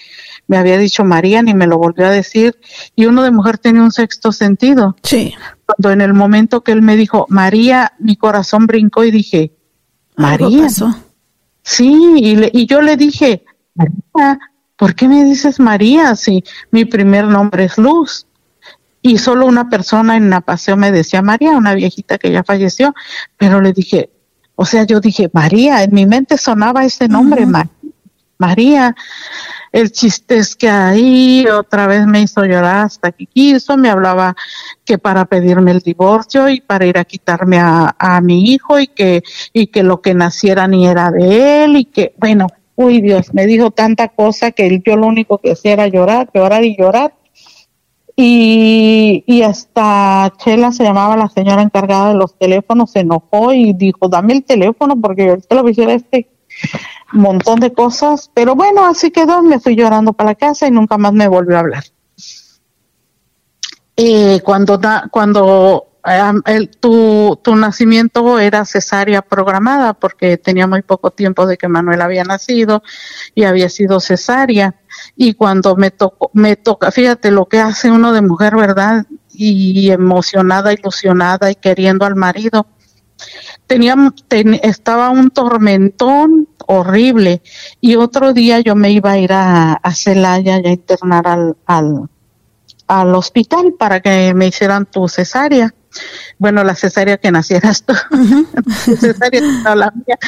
[0.47, 2.59] me había dicho María ni me lo volvió a decir.
[2.97, 4.97] Y uno de mujer tiene un sexto sentido.
[5.03, 5.35] Sí.
[5.67, 9.53] Cuando en el momento que él me dijo María, mi corazón brincó y dije,
[10.17, 10.71] María.
[11.63, 13.45] Sí, y, y yo le dije,
[13.75, 14.39] María,
[14.77, 18.27] ¿por qué me dices María si mi primer nombre es Luz?
[19.03, 22.95] Y solo una persona en Napaseo me decía María, una viejita que ya falleció,
[23.37, 24.09] pero le dije,
[24.55, 27.47] o sea, yo dije, María, en mi mente sonaba ese nombre,
[28.39, 28.95] María.
[29.71, 34.37] El chiste es que ahí otra vez me hizo llorar hasta que quiso, me hablaba
[34.85, 38.89] que para pedirme el divorcio y para ir a quitarme a, a mi hijo y
[38.89, 39.23] que,
[39.55, 43.47] y que lo que naciera ni era de él y que, bueno, uy Dios, me
[43.47, 47.15] dijo tanta cosa que yo lo único que hacía era llorar, llorar y llorar
[48.25, 54.09] y, hasta Chela se llamaba la señora encargada de los teléfonos, se enojó y dijo,
[54.09, 56.31] dame el teléfono porque yo te lo hiciera este
[57.13, 58.31] montón de cosas.
[58.33, 61.57] Pero bueno, así quedó, me fui llorando para la casa y nunca más me volvió
[61.57, 61.85] a hablar.
[63.97, 65.89] Eh, cuando da, cuando
[66.81, 72.25] tu, tu nacimiento era cesárea programada porque tenía muy poco tiempo de que Manuel había
[72.25, 72.83] nacido
[73.35, 74.75] y había sido cesárea
[75.17, 79.07] y cuando me tocó, me toca, fíjate lo que hace uno de mujer, ¿verdad?
[79.33, 82.67] Y emocionada, ilusionada y queriendo al marido.
[83.67, 83.95] Tenía,
[84.63, 87.43] estaba un tormentón horrible
[87.81, 91.57] y otro día yo me iba a ir a, a Celaya y a internar al,
[91.67, 92.09] al,
[92.89, 95.73] al hospital para que me hicieran tu cesárea
[96.39, 97.95] bueno, la cesárea que nacieras tú,
[98.99, 100.19] cesárea la mía.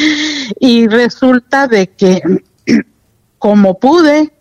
[0.60, 2.22] Y resulta de que
[3.38, 4.32] como pude,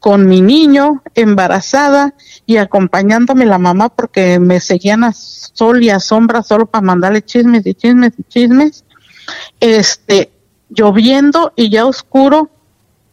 [0.00, 2.14] con mi niño embarazada
[2.46, 7.22] y acompañándome la mamá porque me seguían a sol y a sombra solo para mandarle
[7.22, 8.84] chismes y chismes y chismes.
[9.60, 10.32] Este,
[10.70, 12.50] lloviendo y ya oscuro,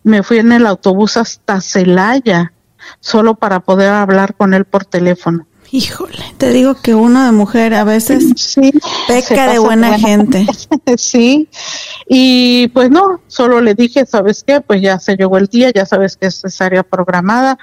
[0.04, 2.54] me fui en el autobús hasta Celaya
[3.02, 5.46] solo para poder hablar con él por teléfono.
[5.70, 8.72] Híjole, te digo que uno de mujer a veces sí,
[9.07, 10.45] peca de buena gente.
[10.97, 11.49] sí,
[12.07, 14.61] y pues no, solo le dije, ¿sabes qué?
[14.61, 17.57] Pues ya se llegó el día, ya sabes que es cesárea programada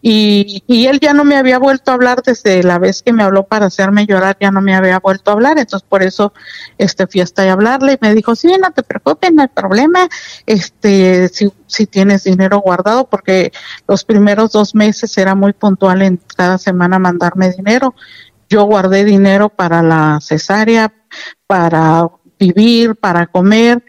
[0.00, 3.24] y, y él ya no me había vuelto a hablar desde la vez que me
[3.24, 6.32] habló para hacerme llorar, ya no me había vuelto a hablar, entonces por eso
[6.78, 10.08] este fui hasta a hablarle y me dijo, sí, no te preocupes, no hay problema,
[10.46, 13.52] este, si, si tienes dinero guardado, porque
[13.88, 17.94] los primeros dos meses era muy puntual en cada semana mandarme dinero.
[18.48, 20.92] Yo guardé dinero para la cesárea,
[21.46, 23.84] para vivir, para comer,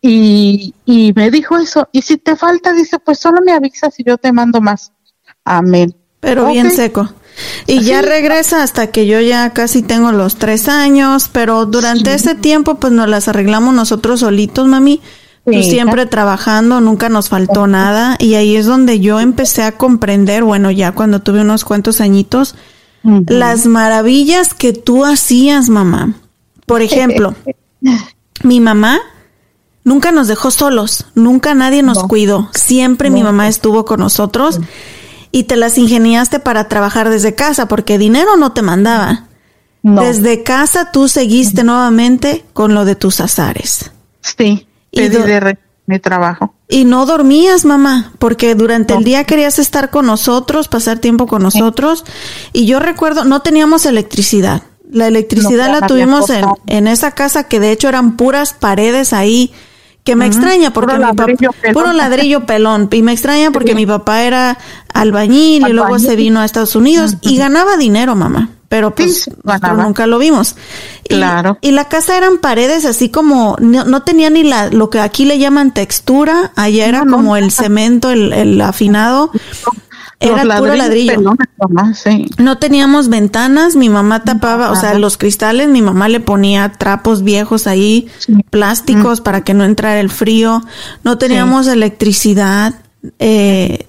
[0.00, 4.04] y, y me dijo eso, y si te falta, dice, pues solo me avisas y
[4.04, 4.92] yo te mando más.
[5.44, 5.94] Amén.
[6.20, 7.08] Pero bien seco.
[7.66, 12.34] Y ya regresa hasta que yo ya casi tengo los tres años, pero durante ese
[12.34, 15.00] tiempo pues nos las arreglamos nosotros solitos, mami.
[15.44, 18.16] Tú siempre trabajando, nunca nos faltó nada.
[18.18, 22.54] Y ahí es donde yo empecé a comprender, bueno, ya cuando tuve unos cuantos añitos,
[23.02, 26.14] las maravillas que tú hacías, mamá.
[26.64, 27.34] Por ejemplo,
[28.42, 29.00] mi mamá
[29.82, 34.60] nunca nos dejó solos, nunca nadie nos cuidó, siempre mi mamá estuvo con nosotros
[35.34, 39.24] y te las ingeniaste para trabajar desde casa, porque dinero no te mandaba.
[39.82, 43.90] Desde casa tú seguiste nuevamente con lo de tus azares.
[44.20, 46.54] Sí, pedí de mi trabajo.
[46.68, 51.42] Y no dormías, mamá, porque durante el día querías estar con nosotros, pasar tiempo con
[51.42, 52.04] nosotros.
[52.52, 54.62] Y yo recuerdo, no teníamos electricidad.
[54.88, 59.52] La electricidad la tuvimos en, en esa casa que de hecho eran puras paredes ahí
[60.04, 62.88] que me extraña porque puro mi papá puro ladrillo pelón.
[62.92, 64.58] Y me extraña porque mi papá era
[64.92, 69.30] albañil, y luego se vino a Estados Unidos y ganaba dinero, mamá, pero pues Sí,
[69.76, 70.56] nunca lo vimos.
[71.04, 71.58] Y- Claro.
[71.60, 75.24] Y, la casa eran paredes así como, no, no tenía ni la, lo que aquí
[75.24, 77.16] le llaman textura, allá era No, no.
[77.16, 79.30] como el cemento, el, el afinado,
[80.20, 81.34] era Los puro ladrillo.
[81.94, 82.26] sí.
[82.38, 87.22] No teníamos ventanas, mi mamá tapaba, o sea, los cristales, mi mamá le ponía trapos
[87.22, 88.34] viejos ahí, Sí.
[88.50, 90.62] plásticos para que no entrara el frío.
[91.02, 92.74] No teníamos electricidad
[93.18, 93.86] eh,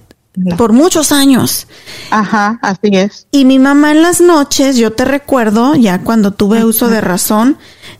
[0.58, 1.66] por muchos años.
[2.10, 3.26] Ajá, así es.
[3.30, 7.56] Y mi mamá en las noches, yo te recuerdo, ya cuando tuve uso de razón,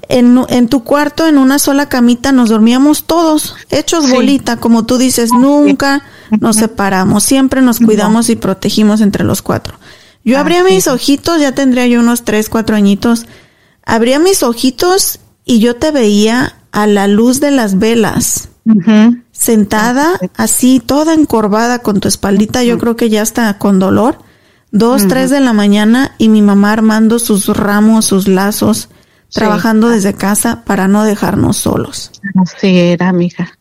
[0.09, 4.13] en, en tu cuarto, en una sola camita, nos dormíamos todos, hechos Sí.
[4.13, 6.03] bolita, como tú dices, nunca
[6.41, 9.79] nos separamos, siempre nos cuidamos y protegimos entre los cuatro.
[10.25, 13.27] Yo abría mis ojitos, ya tendría yo unos tres, cuatro añitos,
[13.85, 18.49] abría mis ojitos y yo te veía a la luz de las velas
[19.31, 24.19] sentada así, toda encorvada con tu espaldita, yo creo que ya está con dolor.
[24.73, 28.89] Dos, tres de la mañana y mi mamá armando sus ramos, sus lazos.
[29.37, 32.11] Trabajando desde casa para no dejarnos solos.
[32.41, 33.53] Así era, mija.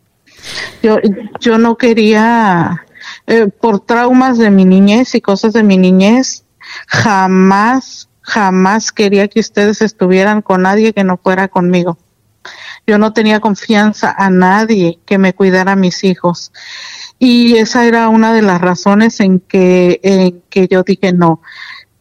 [0.82, 0.98] Yo,
[1.40, 2.86] yo no quería,
[3.28, 6.46] eh, por traumas de mi niñez y cosas de mi niñez,
[6.88, 11.98] jamás, jamás quería que ustedes estuvieran con nadie que no fuera conmigo.
[12.88, 16.52] Yo no tenía confianza a nadie que me cuidara a mis hijos.
[17.18, 21.42] Y esa era una de las razones en que, en que yo dije no.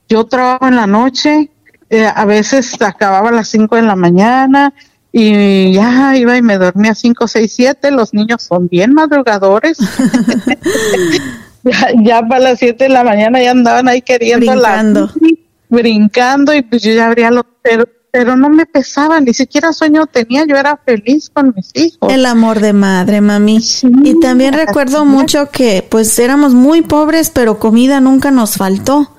[0.09, 1.51] Yo trabajo en la noche,
[1.91, 4.73] eh, a veces acababa a las 5 de la mañana
[5.13, 7.91] y ya iba y me dormía a 5, 6, 7.
[7.91, 9.79] Los niños son bien madrugadores.
[11.63, 15.01] ya, ya para las 7 de la mañana ya andaban ahí queriendo Brincando.
[15.07, 15.35] la
[15.69, 20.07] brincando y pues yo ya abría los pero, pero no me pesaba, ni siquiera sueño
[20.07, 22.13] tenía, yo era feliz con mis hijos.
[22.13, 23.61] El amor de madre, mami.
[23.61, 29.14] Sí, y también recuerdo mucho que pues éramos muy pobres, pero comida nunca nos faltó.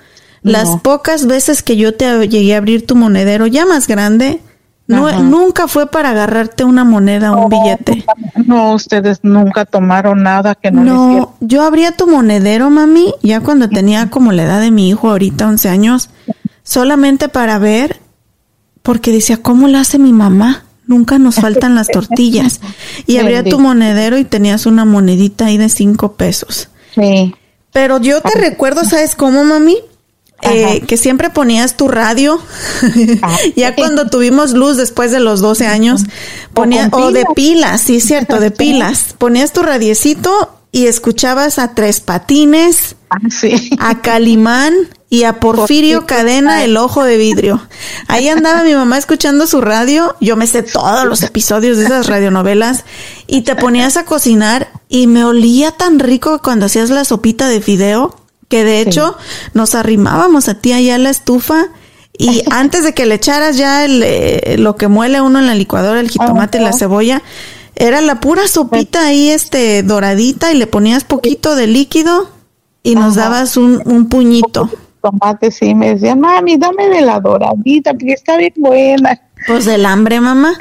[0.45, 0.79] Las No.
[0.83, 4.41] pocas veces que yo te llegué a abrir tu monedero ya más grande,
[4.87, 5.19] no, Ajá.
[5.19, 8.05] nunca fue para agarrarte una moneda o un billete.
[8.45, 10.83] No, ustedes nunca tomaron nada que no.
[10.83, 15.09] No, yo abría tu monedero, mami, ya cuando tenía como la edad de mi hijo,
[15.09, 16.09] ahorita 11 años,
[16.61, 17.99] solamente para ver,
[18.83, 20.65] porque decía, ¿cómo lo hace mi mamá?
[20.85, 22.59] Nunca nos faltan las tortillas.
[23.07, 26.69] Y abría tu monedero y tenías una monedita ahí de 5 pesos.
[26.93, 27.33] Sí.
[27.73, 29.77] Pero yo te recuerdo, ¿sabes cómo, mami?
[30.41, 32.39] Eh, que siempre ponías tu radio.
[33.55, 36.03] ya cuando tuvimos luz después de los 12 años,
[36.53, 37.81] ponía, o de pilas.
[37.81, 39.15] sí, es cierto, de pilas.
[39.17, 43.69] Ponías tu radiecito y escuchabas a Tres Patines, Ah, sí.
[43.79, 44.73] a Calimán
[45.09, 47.65] y a Porfirio Porfirio Cadena, el ojo de vidrio.
[48.07, 50.15] Ahí andaba mi mamá escuchando su radio.
[50.19, 52.83] Yo me sé todos los episodios de esas radionovelas
[53.25, 57.61] y te ponías a cocinar y me olía tan rico cuando hacías la sopita de
[57.61, 59.17] fideo que de hecho
[59.53, 61.67] nos arrimábamos a ti allá a la estufa
[62.17, 65.55] y antes de que le echaras ya el, eh, lo que muele uno en la
[65.55, 67.21] licuadora, el jitomate y la cebolla,
[67.75, 72.29] era la pura sopita ahí este doradita y le ponías poquito de líquido
[72.83, 73.29] y nos Ajá.
[73.29, 74.69] dabas un, un puñito.
[75.09, 79.19] Tomate, sí, me decía, mami, dame de la doradita, porque está bien buena.
[79.47, 80.53] Pues del hambre, mamá.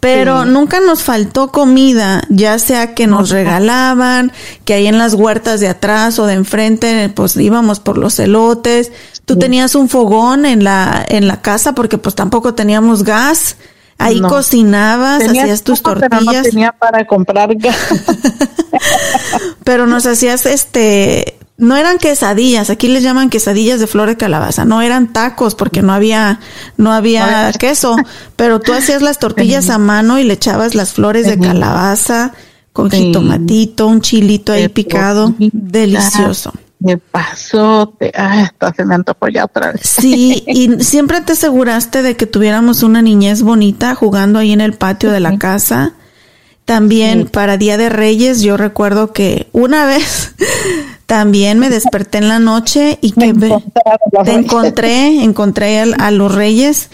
[0.00, 0.48] Pero Sí.
[0.50, 4.32] nunca nos faltó comida, ya sea que nos regalaban,
[4.64, 8.90] que ahí en las huertas de atrás o de enfrente, pues íbamos por los elotes.
[9.24, 13.56] Tú tenías un fogón en la, en la casa porque pues tampoco teníamos gas.
[13.98, 14.28] Ahí No.
[14.28, 16.42] cocinabas, hacías tus todo, pero no tortillas.
[16.50, 17.76] tenía para comprar gas.
[19.64, 24.64] Pero nos hacías este, no eran quesadillas, aquí les llaman quesadillas de flor de calabaza,
[24.64, 26.40] no eran tacos porque no había,
[26.76, 27.94] no había queso,
[28.36, 32.32] pero tú hacías las tortillas a mano y le echabas las flores de calabaza
[32.72, 36.52] con jitomatito, un chilito ahí picado, delicioso.
[36.80, 39.82] Me pasó, te, ay, hasta se me antojó ya otra vez.
[39.84, 44.72] Sí, y siempre te aseguraste de que tuviéramos una niñez bonita jugando ahí en el
[44.72, 45.92] patio de la casa.
[46.64, 50.34] También para Día de Reyes, yo recuerdo que una vez
[51.12, 53.50] también me desperté en la noche y que Me
[54.24, 56.88] te encontré, encontré al- a, los Reyes.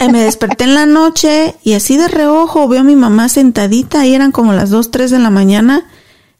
[0.00, 4.00] Eh, me desperté en la noche y así de reojo veo a mi mamá sentadita,
[4.00, 5.86] ahí eran como las 2, 3 de la mañana,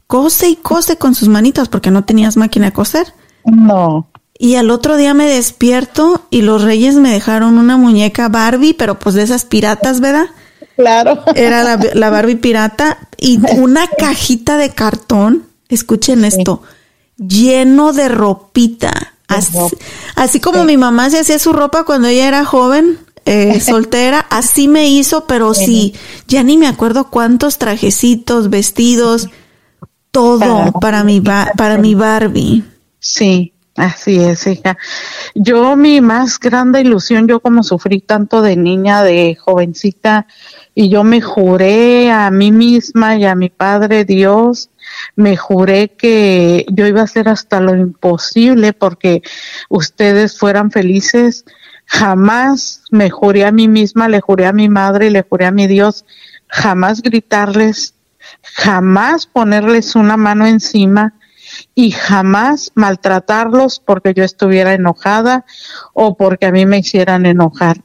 [0.07, 3.13] cose y cose con sus manitas porque no tenías máquina de coser.
[3.45, 4.09] No.
[4.39, 8.99] Y al otro día me despierto y los reyes me dejaron una muñeca Barbie, pero
[8.99, 10.29] pues de esas piratas, ¿verdad?
[10.77, 11.25] Claro.
[11.35, 16.63] Era la, la Barbie pirata y una cajita de cartón, escuchen esto,
[17.19, 19.15] lleno de ropita.
[19.27, 19.59] Así,
[20.17, 24.69] así como mi mamá se hacía su ropa cuando ella era joven, eh, soltera, así
[24.69, 25.95] me hizo, pero sí,
[26.27, 29.29] ya ni me acuerdo cuántos trajecitos, vestidos,
[30.11, 32.65] todo Para- para mi, para mi Barbie.
[32.99, 33.53] Sí.
[33.77, 34.77] Así es, hija.
[35.37, 40.27] Yo mi más grande ilusión, yo como sufrí tanto de niña, de jovencita,
[40.75, 44.71] y yo me juré a mí misma y a mi Padre Dios,
[45.17, 49.23] me juré que yo iba a hacer hasta lo imposible porque
[49.69, 51.45] ustedes fueran felices.
[51.87, 55.67] Jamás me juré a mí misma, le juré a mi madre, le juré a mi
[55.67, 56.05] Dios,
[56.49, 57.95] jamás gritarles,
[58.43, 61.15] jamás ponerles una mano encima,
[61.75, 65.45] y jamás maltratarlos porque yo estuviera enojada
[65.95, 67.83] o porque a mí me hicieran enojar.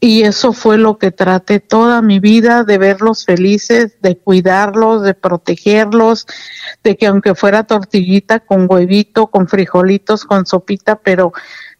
[0.00, 5.14] Y eso fue lo que traté toda mi vida, de verlos felices, de cuidarlos, de
[5.14, 6.26] protegerlos,
[6.84, 11.32] de que aunque fuera tortillita con huevito, con frijolitos, con sopita, pero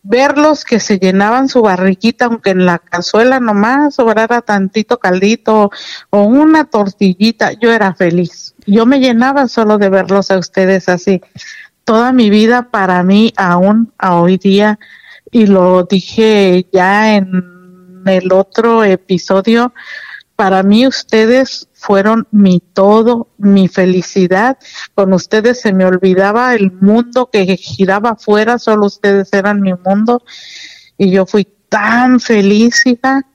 [0.03, 5.71] verlos que se llenaban su barriquita, aunque en la cazuela nomás sobrara tantito caldito
[6.11, 8.55] o una tortillita, yo era feliz.
[8.67, 11.21] Yo me llenaba solo de verlos a ustedes así.
[11.85, 14.79] Toda mi vida para mí, aún a hoy día,
[15.31, 17.58] y lo dije ya en
[18.07, 19.73] el otro episodio,
[20.37, 24.57] para mí ustedes fueron mi todo, mi felicidad.
[24.95, 30.23] Con ustedes se me olvidaba el mundo que giraba afuera, solo ustedes eran mi mundo.
[30.97, 33.27] Y yo fui tan feliz, hija,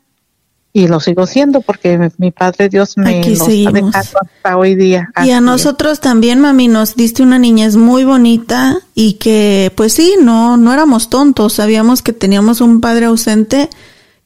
[0.75, 5.09] y lo sigo siendo porque mi Padre Dios me Aquí ha dejado hasta hoy día.
[5.23, 10.15] Y a nosotros también, mami, nos diste una niñez muy bonita y que, pues sí,
[10.19, 11.53] no, no éramos tontos.
[11.53, 13.69] Sabíamos que teníamos un padre ausente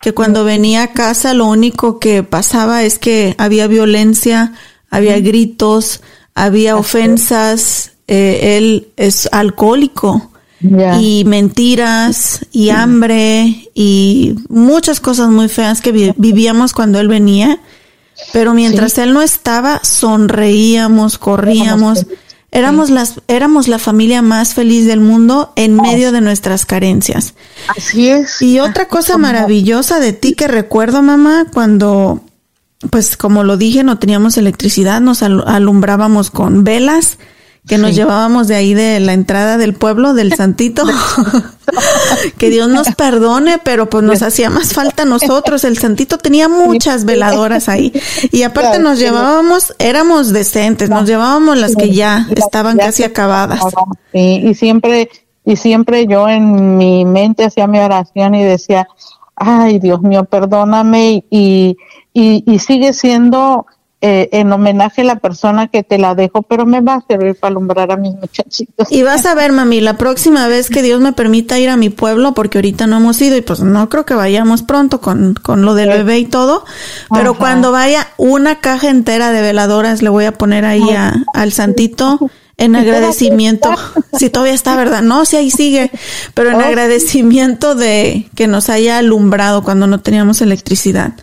[0.02, 4.54] que cuando venía a casa lo único que pasaba es que había violencia,
[4.90, 6.02] había gritos,
[6.36, 7.92] había ofensas.
[8.10, 10.32] eh, él es alcohólico
[11.02, 17.60] y mentiras y hambre y muchas cosas muy feas que vi- vivíamos cuando él venía.
[18.34, 22.06] Pero mientras él no estaba, sonreíamos, corríamos.
[22.52, 27.34] Éramos las, éramos la familia más feliz del mundo en medio de nuestras carencias.
[27.76, 28.42] Así es.
[28.42, 32.22] Y otra cosa maravillosa de ti que recuerdo, mamá, cuando,
[32.90, 37.18] pues como lo dije, no teníamos electricidad, nos al- alumbrábamos con velas
[37.68, 40.84] que nos llevábamos de ahí de la entrada del pueblo, del Santito.
[42.38, 45.66] que Dios nos perdone, pero pues nos hacía más falta a nosotros.
[45.66, 47.92] El Santito tenía muchas veladoras ahí.
[48.32, 53.60] Y aparte nos llevábamos, éramos decentes, nos llevábamos las que ya estaban casi acabadas.
[54.14, 55.10] sí, y siempre,
[55.44, 58.88] y siempre yo en mi mente hacía mi oración y decía,
[59.36, 61.78] ay Dios mío, perdóname y,
[62.14, 63.66] y, y sigue siendo
[64.02, 67.36] eh, en homenaje a la persona que te la dejó, pero me va a servir
[67.36, 68.92] para alumbrar a mis muchachitos.
[68.92, 71.90] Y vas a ver, mami, la próxima vez que Dios me permita ir a mi
[71.90, 75.64] pueblo, porque ahorita no hemos ido y pues no creo que vayamos pronto con, con
[75.64, 76.64] lo del bebé y todo,
[77.12, 77.40] pero Ajá.
[77.40, 82.20] cuando vaya una caja entera de veladoras le voy a poner ahí a- al santito
[82.60, 83.70] en agradecimiento.
[84.18, 85.02] Si todavía está, ¿verdad?
[85.04, 85.92] No, si ahí sigue,
[86.34, 86.60] pero en Oh.
[86.60, 91.14] agradecimiento de que nos haya alumbrado cuando no teníamos electricidad.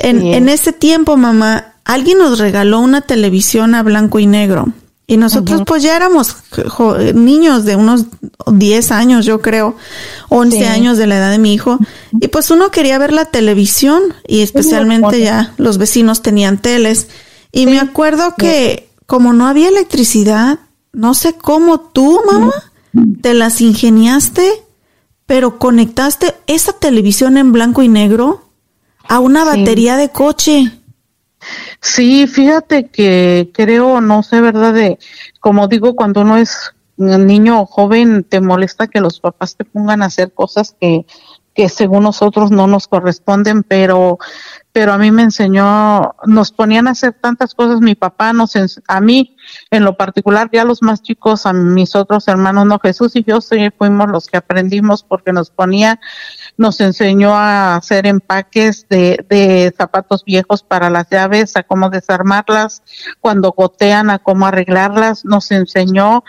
[0.00, 0.36] En, es.
[0.36, 4.68] en ese tiempo, mamá, alguien nos regaló una televisión a blanco y negro.
[5.10, 6.36] Y nosotros pues ya éramos
[7.14, 8.04] niños de unos
[8.46, 9.74] 10 años, yo creo,
[10.28, 10.64] 11 Sí.
[10.64, 11.78] años de la edad de mi hijo.
[12.12, 17.08] Y pues uno quería ver la televisión y especialmente ya los vecinos tenían teles.
[17.52, 20.58] Y me acuerdo que como no había electricidad,
[20.92, 22.52] no sé cómo tú, mamá,
[23.22, 24.62] te las ingeniaste,
[25.24, 28.44] pero conectaste esa televisión en blanco y negro
[29.08, 30.70] a una batería de coche.
[31.80, 34.74] Sí, fíjate que creo, no sé, ¿verdad?
[34.74, 34.98] De,
[35.40, 40.02] como digo, cuando uno es niño o joven, te molesta que los papás te pongan
[40.02, 41.06] a hacer cosas que,
[41.58, 44.18] que según nosotros no nos corresponden, pero,
[44.70, 48.52] pero a mí me enseñó, nos ponían a hacer tantas cosas, mi papá nos,
[48.86, 49.36] a mí
[49.72, 53.40] en lo particular, ya los más chicos, a mis otros hermanos, no, Jesús y yo
[53.40, 55.98] sí fuimos los que aprendimos porque nos ponía
[56.56, 62.84] nos enseñó a hacer empaques de, de zapatos viejos para las llaves, a cómo desarmarlas,
[63.20, 66.22] cuando gotean, a cómo arreglarlas, nos enseñó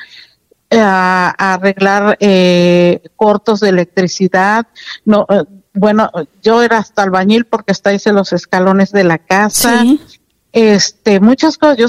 [0.72, 4.68] a, a arreglar eh, cortos de electricidad,
[5.06, 5.44] no, eh,
[5.74, 6.12] bueno,
[6.42, 10.02] yo era hasta albañil porque hasta hice los escalones de la casa, Sí.
[10.52, 11.88] este, muchas cosas, yo,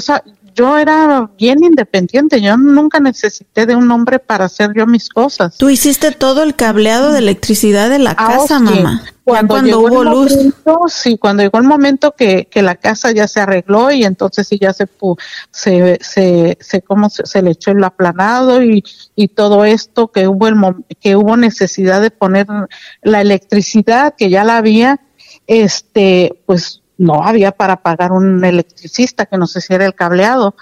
[0.55, 5.57] yo era bien independiente, yo nunca necesité de un hombre para hacer yo mis cosas.
[5.57, 8.63] Tú hiciste todo el cableado de electricidad de la Ah, casa, sí.
[8.63, 9.03] mamá.
[9.23, 10.35] Cuando, cuando llegó hubo el luz.
[10.35, 14.47] momento, sí, cuando llegó el momento que, que la casa ya se arregló y entonces
[14.47, 14.87] sí ya se
[15.51, 18.83] se se se cómo se, se le echó el aplanado y,
[19.15, 20.55] y todo esto que hubo el
[20.99, 22.47] que hubo necesidad de poner
[23.03, 24.99] la electricidad que ya la había,
[25.47, 30.55] este, pues no había para pagar un electricista que nos hiciera el cableado.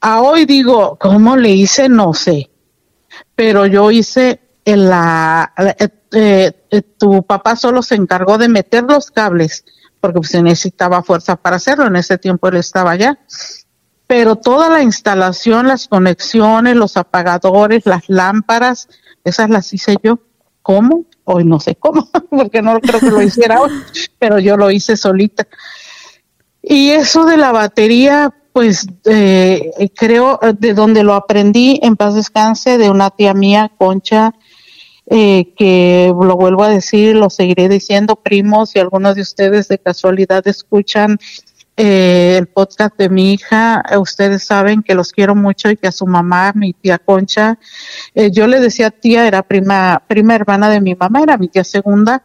[0.00, 1.88] A hoy digo, ¿cómo le hice?
[1.88, 2.52] No sé
[3.34, 8.84] pero yo hice en la, eh, eh, eh, tu papá solo se encargó de meter
[8.84, 9.64] los cables,
[10.00, 13.18] porque pues, se necesitaba fuerza para hacerlo, en ese tiempo él estaba allá.
[14.06, 18.88] Pero toda la instalación, las conexiones, los apagadores, las lámparas,
[19.24, 20.18] esas las hice yo.
[20.60, 21.06] ¿Cómo?
[21.24, 23.70] Hoy no sé cómo, porque no creo que lo hiciera hoy,
[24.18, 25.46] pero yo lo hice solita.
[26.62, 32.78] Y eso de la batería, pues eh, creo de donde lo aprendí, en paz descanse,
[32.78, 34.32] de una tía mía, Concha,
[35.06, 39.78] eh, que lo vuelvo a decir, lo seguiré diciendo, primos, si algunos de ustedes de
[39.78, 41.18] casualidad escuchan
[41.76, 45.88] eh, el podcast de mi hija, eh, ustedes saben que los quiero mucho y que
[45.88, 47.58] a su mamá, mi tía Concha,
[48.14, 51.64] eh, yo le decía tía, era prima, prima hermana de mi mamá, era mi tía
[51.64, 52.24] segunda,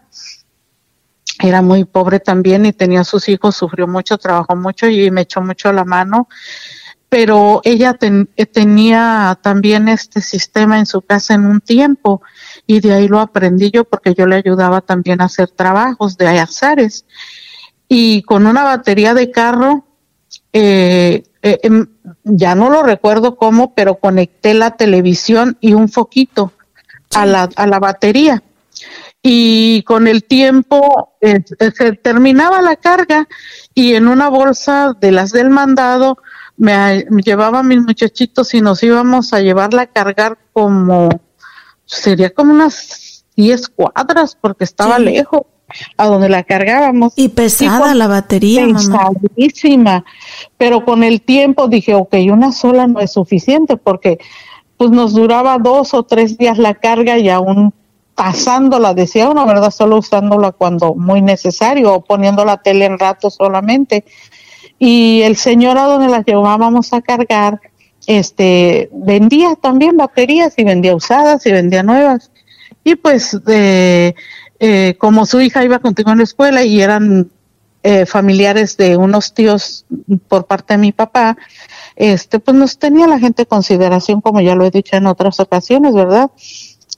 [1.41, 5.41] era muy pobre también y tenía sus hijos, sufrió mucho, trabajó mucho y me echó
[5.41, 6.27] mucho la mano.
[7.09, 7.93] Pero ella
[8.51, 12.21] tenía también este sistema en su casa en un tiempo
[12.65, 16.27] y de ahí lo aprendí yo porque yo le ayudaba también a hacer trabajos de
[16.27, 17.05] azares
[17.87, 19.85] y con una batería de carro,
[20.53, 21.87] eh, eh, em,
[22.23, 26.51] ya no lo recuerdo cómo, pero conecté la televisión y un foquito
[27.15, 28.43] a, la, a la batería.
[29.21, 31.43] Y con el tiempo eh,
[31.75, 33.27] se terminaba la carga
[33.73, 36.17] y en una bolsa de las del mandado
[36.57, 41.09] me, llevaba a mis muchachitos y nos íbamos a llevarla a cargar como,
[41.85, 45.43] sería como unas 10 cuadras porque estaba lejos
[45.97, 47.13] a donde la cargábamos.
[47.15, 50.05] Y pesada la batería, pesadísima.
[50.57, 54.19] Pero con el tiempo dije, ok, una sola no es suficiente porque
[54.77, 57.73] pues nos duraba dos o tres días la carga y aún
[58.15, 59.71] pasándola, decía uno, ¿verdad?
[59.71, 64.05] Solo usándola cuando muy necesario o poniendo la tele en rato solamente.
[64.79, 67.59] Y el señor a donde las llevábamos a cargar,
[68.07, 72.31] este, vendía también baterías y vendía usadas y vendía nuevas.
[72.83, 74.15] Y pues de
[74.59, 77.29] eh, como su hija iba contigo en la escuela y eran
[77.83, 79.85] eh, familiares de unos tíos
[80.27, 81.37] por parte de mi papá,
[81.95, 85.93] este, pues nos tenía la gente consideración, como ya lo he dicho en otras ocasiones,
[85.93, 86.31] ¿verdad?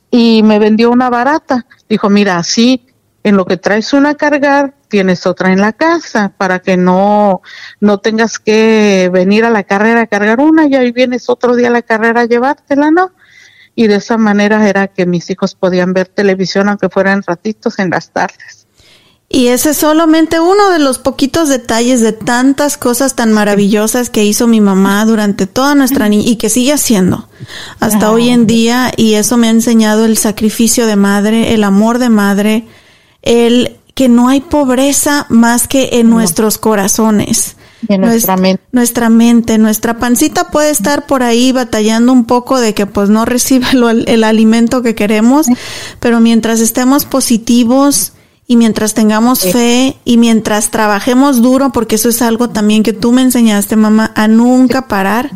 [0.09, 1.65] Y me vendió una barata.
[1.87, 2.87] Dijo, mira, así
[3.23, 7.41] en lo que traes una a cargar, tienes otra en la casa para que no,
[7.79, 11.67] no tengas que venir a la carrera a cargar una y ahí vienes otro día
[11.67, 13.11] a la carrera a llevártela, ¿no?
[13.75, 17.89] Y de esa manera era que mis hijos podían ver televisión aunque fueran ratitos en
[17.89, 18.67] las tardes.
[19.31, 24.25] Y ese es solamente uno de los poquitos detalles de tantas cosas tan maravillosas que
[24.25, 27.29] hizo mi mamá durante toda nuestra niña y que sigue haciendo
[27.79, 31.99] hasta hoy en día y eso me ha enseñado el sacrificio de madre, el amor
[31.99, 32.67] de madre,
[33.21, 37.55] el que no hay pobreza más que en nuestros corazones
[37.87, 38.63] nuestra, mente.
[38.71, 43.25] Nuestra mente, nuestra pancita puede estar por ahí batallando un poco de que pues no
[43.25, 43.67] recibe
[44.07, 45.47] el alimento que queremos,
[45.99, 48.13] pero mientras estemos positivos
[48.47, 53.11] y mientras tengamos fe y mientras trabajemos duro, porque eso es algo también que tú
[53.11, 55.29] me enseñaste, mamá, a nunca parar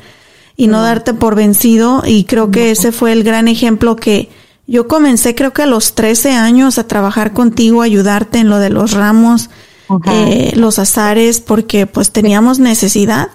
[0.57, 2.01] y no darte por vencido.
[2.05, 4.29] Y creo que ese fue el gran ejemplo que
[4.65, 8.59] yo comencé creo que a los 13 años a trabajar contigo, a ayudarte en lo
[8.59, 9.49] de los ramos,
[10.05, 13.29] eh, los azares porque pues teníamos necesidad.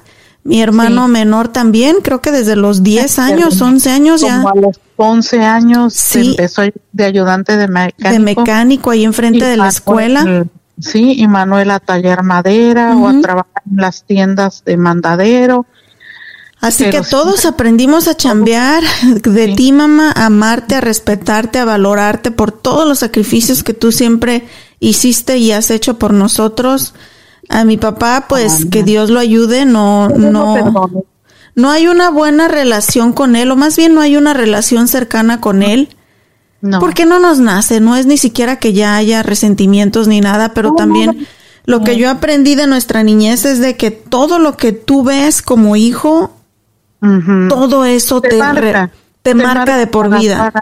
[0.45, 4.41] Mi hermano menor también, creo que desde los 10 años, 11 años ya.
[4.41, 6.31] a los 11 años sí.
[6.31, 8.11] empezó de ayudante de mecánico.
[8.11, 10.47] De mecánico ahí enfrente de la escuela.
[10.79, 15.67] sí, y Manuel a tallar madera o a trabajar en las tiendas de mandadero.
[16.61, 18.83] Así que todos aprendimos a chambear
[19.23, 23.93] de ti, mamá, a amarte, a respetarte, a valorarte por todos los sacrificios que tú
[23.93, 24.45] siempre
[24.81, 26.95] hiciste y has hecho por nosotros.
[27.49, 31.05] A mi papá, pues que Dios lo ayude, no, no,
[31.55, 35.41] no hay una buena relación con él, o más bien no hay una relación cercana
[35.41, 35.89] con él.
[36.61, 36.81] No.
[36.81, 40.75] Porque no nos nace, no es ni siquiera que ya haya resentimientos ni nada, pero
[40.75, 41.27] también
[41.65, 45.41] lo que yo aprendí de nuestra niñez es de que todo lo que tú ves
[45.41, 46.33] como hijo,
[47.49, 48.91] todo eso te, te,
[49.35, 50.53] marca, de por vida.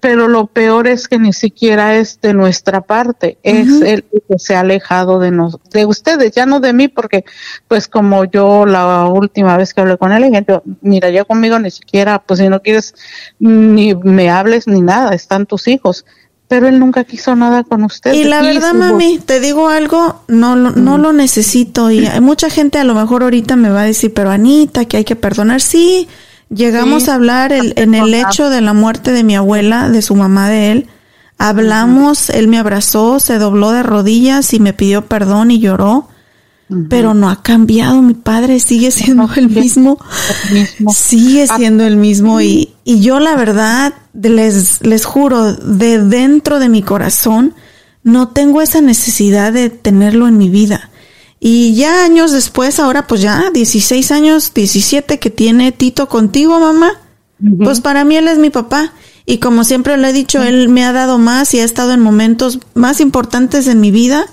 [0.00, 4.56] pero, lo peor es que ni siquiera es de nuestra parte, es el que se
[4.56, 7.24] ha alejado de nos, de ustedes, ya no de mí, porque
[7.68, 10.44] pues como yo la última vez que hablé con él, dije,
[10.80, 12.94] mira, ya conmigo ni siquiera, pues si no quieres
[13.38, 16.04] ni me hables ni nada, están tus hijos
[16.46, 18.12] pero él nunca quiso nada con usted.
[18.12, 21.90] Y la verdad, mami, te digo algo, no, no lo necesito.
[21.90, 24.98] Y hay mucha gente a lo mejor ahorita me va a decir, pero Anita, que
[24.98, 25.60] hay que perdonar.
[25.60, 26.06] Sí,
[26.54, 30.48] Llegamos a hablar en el hecho de la muerte de mi abuela, de su mamá
[30.48, 30.86] de él.
[31.38, 36.08] Hablamos, él me abrazó, se dobló de rodillas y me pidió perdón y lloró.
[36.88, 38.00] pero no ha cambiado.
[38.02, 39.98] Mi padre sigue siendo el mismo.
[40.50, 40.92] El mismo.
[40.94, 41.56] Sigue Ah.
[41.56, 42.40] siendo el mismo.
[42.40, 47.54] Y, y yo, la verdad, les, les juro, de dentro de mi corazón,
[48.02, 50.88] no tengo esa necesidad de tenerlo en mi vida.
[51.46, 56.92] Y ya años después, ahora pues ya 16 años, 17 que tiene Tito contigo, mamá,
[57.62, 58.94] pues para mí él es mi papá.
[59.26, 62.00] Y como siempre lo he dicho, él me ha dado más y ha estado en
[62.00, 64.24] momentos más importantes en mi vida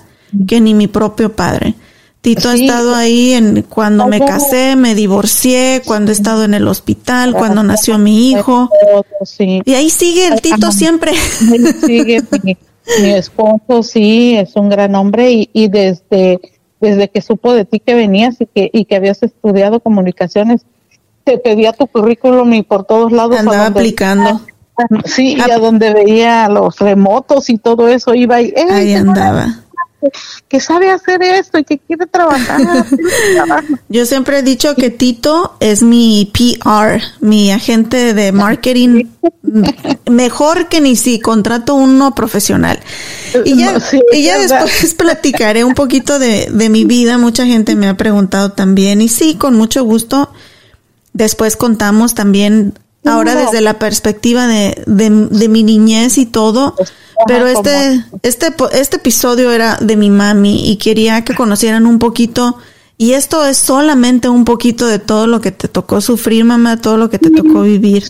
[0.48, 1.74] que ni mi propio padre.
[2.22, 6.66] Tito ha estado ahí en cuando me casé, me divorcié, cuando he estado en el
[6.66, 8.70] hospital, cuando nació mi hijo.
[9.66, 11.12] Y ahí sigue el Tito siempre.
[11.84, 12.56] Sigue, mi,
[13.02, 16.40] mi esposo sí, es un gran hombre y, y desde,
[16.82, 20.66] desde que supo de ti que venías y que, y que habías estudiado comunicaciones,
[21.24, 23.38] te pedía tu currículum y por todos lados.
[23.38, 24.40] Andaba aplicando.
[25.04, 29.61] Sí, y a donde veía los remotos y todo eso, iba y, "Ey, Ahí andaba.
[30.48, 32.86] Que sabe hacer esto y que quiere trabajar.
[32.88, 33.64] quiere trabajar".
[33.88, 39.06] Yo siempre he dicho que Tito es mi PR, mi agente de marketing,
[40.10, 42.80] mejor que ni si contrato uno profesional.
[43.44, 47.18] Y ya, No, sí, y ya después platicaré un poquito de, de mi vida.
[47.18, 49.00] Mucha gente me ha preguntado también.
[49.00, 50.30] Y sí, con mucho gusto.
[51.12, 52.74] Después contamos también,
[53.04, 56.74] ahora desde la perspectiva de, de, de mi niñez y todo.
[57.26, 61.98] Pero Ajá, este, este, este episodio era de mi mami y quería que conocieran un
[61.98, 62.58] poquito.
[62.98, 66.96] Y esto es solamente un poquito de todo lo que te tocó sufrir, mamá, todo
[66.96, 68.04] lo que te tocó vivir.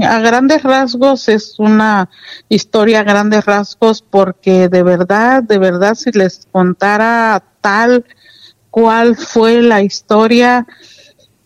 [0.00, 2.08] A grandes rasgos es una
[2.48, 8.04] historia a grandes rasgos porque de verdad, de verdad, si les contara tal
[8.70, 10.66] cual fue la historia,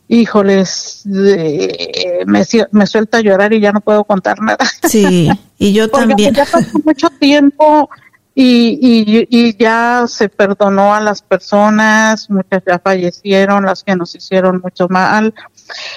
[0.08, 2.42] híjoles, eh, me,
[2.72, 4.64] me suelta a llorar y ya no puedo contar nada.
[4.88, 5.28] Sí,
[5.58, 6.34] y yo Porque también.
[6.34, 7.88] ya pasó mucho tiempo
[8.34, 14.14] y, y, y ya se perdonó a las personas, muchas ya fallecieron, las que nos
[14.14, 15.34] hicieron mucho mal,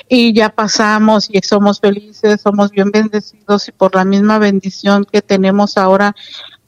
[0.07, 5.22] y ya pasamos y somos felices, somos bien bendecidos y por la misma bendición que
[5.22, 6.16] tenemos ahora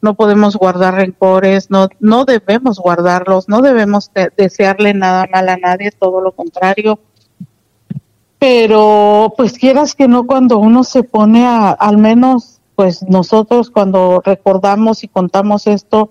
[0.01, 5.57] no podemos guardar rencores, no, no debemos guardarlos, no debemos de- desearle nada mal a
[5.57, 6.99] nadie, todo lo contrario
[8.41, 14.19] pero pues quieras que no cuando uno se pone a, al menos pues nosotros cuando
[14.25, 16.09] recordamos y contamos esto,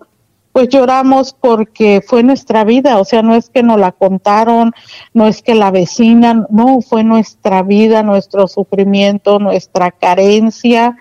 [0.53, 4.71] pues lloramos porque fue nuestra vida, o sea, no es que nos la contaron,
[5.13, 10.97] no es que la vecinan, no, fue nuestra vida, nuestro sufrimiento, nuestra carencia,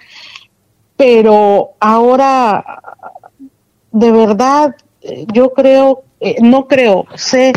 [0.98, 2.82] pero ahora
[3.92, 4.76] de verdad
[5.32, 7.54] yo creo, eh, no creo, sé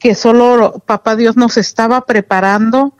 [0.00, 2.94] que solo papá Dios nos estaba preparando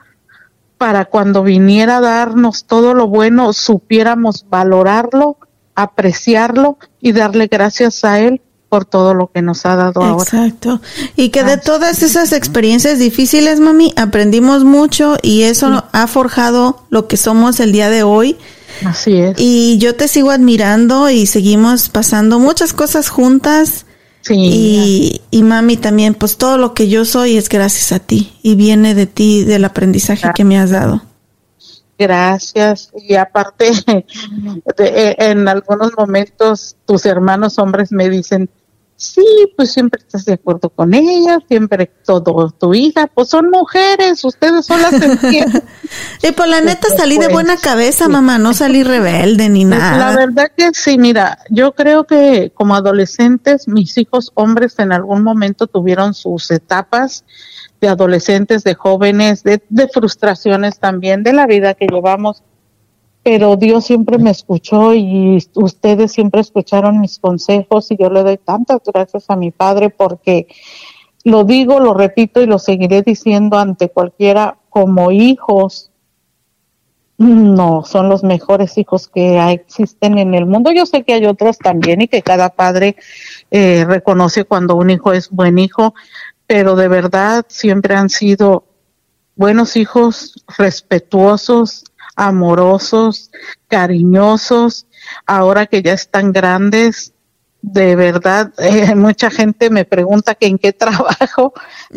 [0.79, 5.39] para cuando viniera a darnos todo lo bueno, supiéramos valorarlo,
[5.75, 10.25] apreciarlo y darle gracias a Él por todo lo que nos ha dado ahora.
[10.25, 10.81] Exacto.
[11.15, 17.07] Y que de todas esas experiencias difíciles, mami, aprendimos mucho y eso ha forjado lo
[17.07, 18.37] que somos el día de hoy.
[18.85, 19.37] Así es.
[19.39, 23.87] Y yo te sigo admirando y seguimos pasando muchas cosas juntas.
[24.25, 28.33] Sí, Y, y mami también, pues todo lo que yo soy es gracias a ti
[28.43, 31.03] y viene de ti, del aprendizaje que me has dado.
[31.99, 32.91] gracias.
[32.95, 33.71] Y aparte,
[34.77, 38.51] de- en algunos momentos tus hermanos hombres me dicen,
[39.05, 39.25] sí,
[39.57, 44.67] pues siempre estás de acuerdo con ellas, siempre todo tu hija, pues son mujeres, ustedes
[44.67, 45.63] son las entienden.
[46.23, 48.11] Y pues la neta salí de Pues, buena cabeza, sí.
[48.11, 50.17] mamá, no salí rebelde ni Pues, La nada.
[50.17, 55.67] verdad que sí, mira, yo creo que como adolescentes, mis hijos hombres en algún momento
[55.67, 57.25] tuvieron sus etapas
[57.81, 62.43] de adolescentes, de jóvenes, de, de frustraciones también, de la vida que llevamos,
[63.25, 68.37] pero Dios siempre me escuchó y ustedes siempre escucharon mis consejos y yo le doy
[68.37, 70.47] tantas gracias a mi padre porque
[71.25, 75.91] lo digo, lo repito y lo seguiré diciendo ante cualquiera como hijos
[77.17, 80.73] no, son los mejores hijos que existen en el mundo.
[80.73, 82.97] Yo sé que hay otros también y que cada padre
[83.51, 85.95] eh, reconoce cuando un hijo es buen hijo,
[86.47, 88.65] pero de verdad siempre han sido
[89.37, 91.85] buenos hijos, respetuosos,
[92.17, 93.31] amorosos,
[93.69, 94.87] cariñosos.
[95.27, 97.13] Ahora que ya están grandes,
[97.63, 101.53] de verdad, eh, mucha gente me pregunta que en qué trabajo.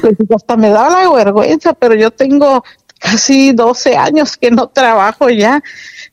[0.00, 2.62] Pues hasta me da la vergüenza, pero yo tengo
[2.98, 5.62] casi 12 años que no trabajo ya.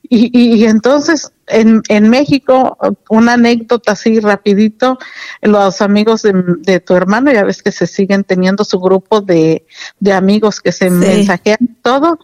[0.08, 2.76] Y, y, y entonces en, en México,
[3.08, 4.98] una anécdota así rapidito,
[5.42, 9.66] los amigos de, de tu hermano, ya ves que se siguen teniendo su grupo de,
[9.98, 10.90] de amigos que se Sí.
[10.90, 12.18] mensajean todo,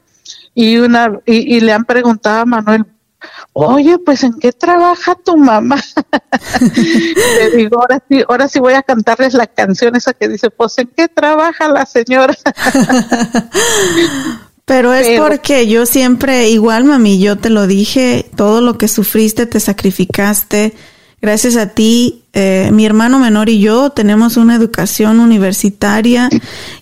[0.55, 2.85] y una y, y le han preguntado a Manuel,
[3.53, 5.83] oye, pues ¿en qué trabaja tu mamá?
[7.39, 10.79] Le digo, ahora sí, ahora sí voy a cantarles la canción esa que dice, pues
[10.79, 12.35] ¿en qué trabaja la señora?
[14.65, 19.45] Pero es porque yo siempre, igual mami, yo te lo dije, todo lo que sufriste,
[19.45, 20.75] te sacrificaste.
[21.21, 26.29] Gracias a ti, eh, mi hermano menor y yo tenemos una educación universitaria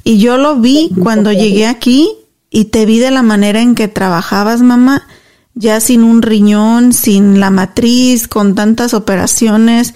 [0.04, 2.19] y yo lo vi cuando llegué aquí
[2.50, 5.06] y te vi de la manera en que trabajabas, mamá,
[5.54, 9.94] ya sin un riñón, sin la matriz, con tantas operaciones.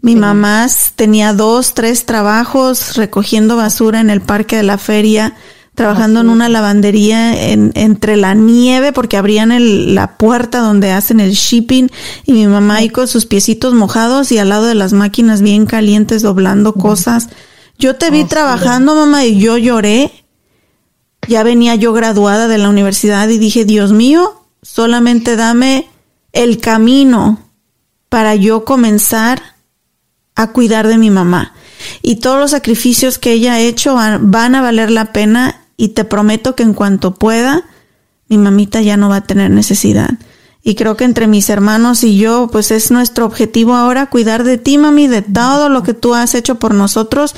[0.00, 0.66] Mi mamá
[0.96, 5.36] tenía dos, tres trabajos recogiendo basura en el parque de la feria
[5.74, 11.18] trabajando en una lavandería en, entre la nieve porque abrían el, la puerta donde hacen
[11.18, 11.88] el shipping
[12.26, 15.66] y mi mamá ahí con sus piecitos mojados y al lado de las máquinas bien
[15.66, 17.28] calientes doblando cosas.
[17.78, 20.12] Yo te vi trabajando, mamá, y yo lloré.
[21.28, 25.88] Ya venía yo graduada de la universidad y dije, Dios mío, solamente dame
[26.32, 27.38] el camino
[28.08, 29.42] para yo comenzar
[30.34, 31.54] a cuidar de mi mamá.
[32.02, 36.04] Y todos los sacrificios que ella ha hecho van a valer la pena y te
[36.04, 37.64] prometo que en cuanto pueda,
[38.28, 40.10] mi mamita ya no va a tener necesidad.
[40.64, 44.58] Y creo que entre mis hermanos y yo, pues es nuestro objetivo ahora cuidar de
[44.58, 47.34] ti, mami, de todo lo que tú has hecho por nosotros.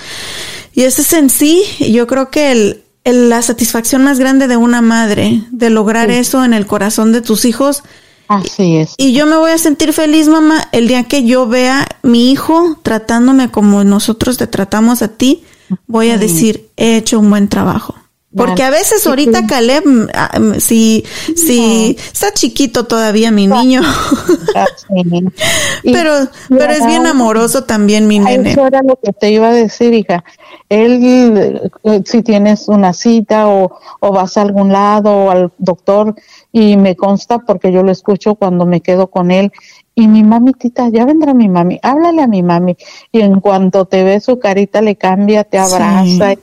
[0.75, 4.81] Y ese es en sí, yo creo que el, la satisfacción más grande de una
[4.81, 7.83] madre, de lograr eso en el corazón de tus hijos.
[8.29, 8.95] Así es.
[8.97, 12.79] Y yo me voy a sentir feliz, mamá, el día que yo vea mi hijo
[12.83, 15.45] tratándome como nosotros te tratamos a ti,
[15.87, 17.95] voy a decir, he hecho un buen trabajo.
[18.37, 21.05] Porque a veces ahorita Caleb, ah, mm, si,
[21.37, 23.83] si está chiquito todavía mi niño,
[25.85, 26.11] pero,
[26.49, 28.51] pero es bien amoroso también mi nene.
[28.51, 30.25] Eso era lo que te iba a decir, hija.
[30.69, 36.15] Él, eh, si tienes una cita o, o vas a algún lado o al doctor,
[36.51, 39.53] y me consta porque yo lo escucho cuando me quedo con él,
[39.95, 42.77] y mi mamitita, ya vendrá mi mami, háblale a mi mami,
[43.13, 46.35] y en cuanto te ve su carita le cambia, te abraza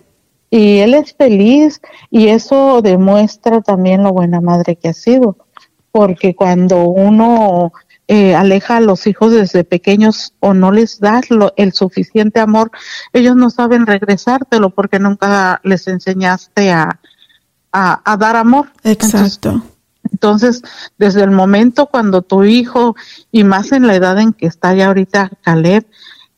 [0.52, 1.82] y él es feliz
[2.12, 5.38] y eso demuestra también lo buena madre que ha sido,
[5.94, 7.72] porque cuando uno
[8.08, 12.70] eh, aleja a los hijos desde pequeños o no les das el suficiente amor,
[13.14, 17.00] ellos no saben regresártelo porque nunca les enseñaste a,
[17.72, 18.74] a, dar amor.
[18.84, 19.64] Exacto.
[20.12, 20.62] Entonces,
[20.98, 22.98] desde el momento cuando tu hijo,
[23.32, 25.86] y más en la edad en que está ya ahorita Caleb,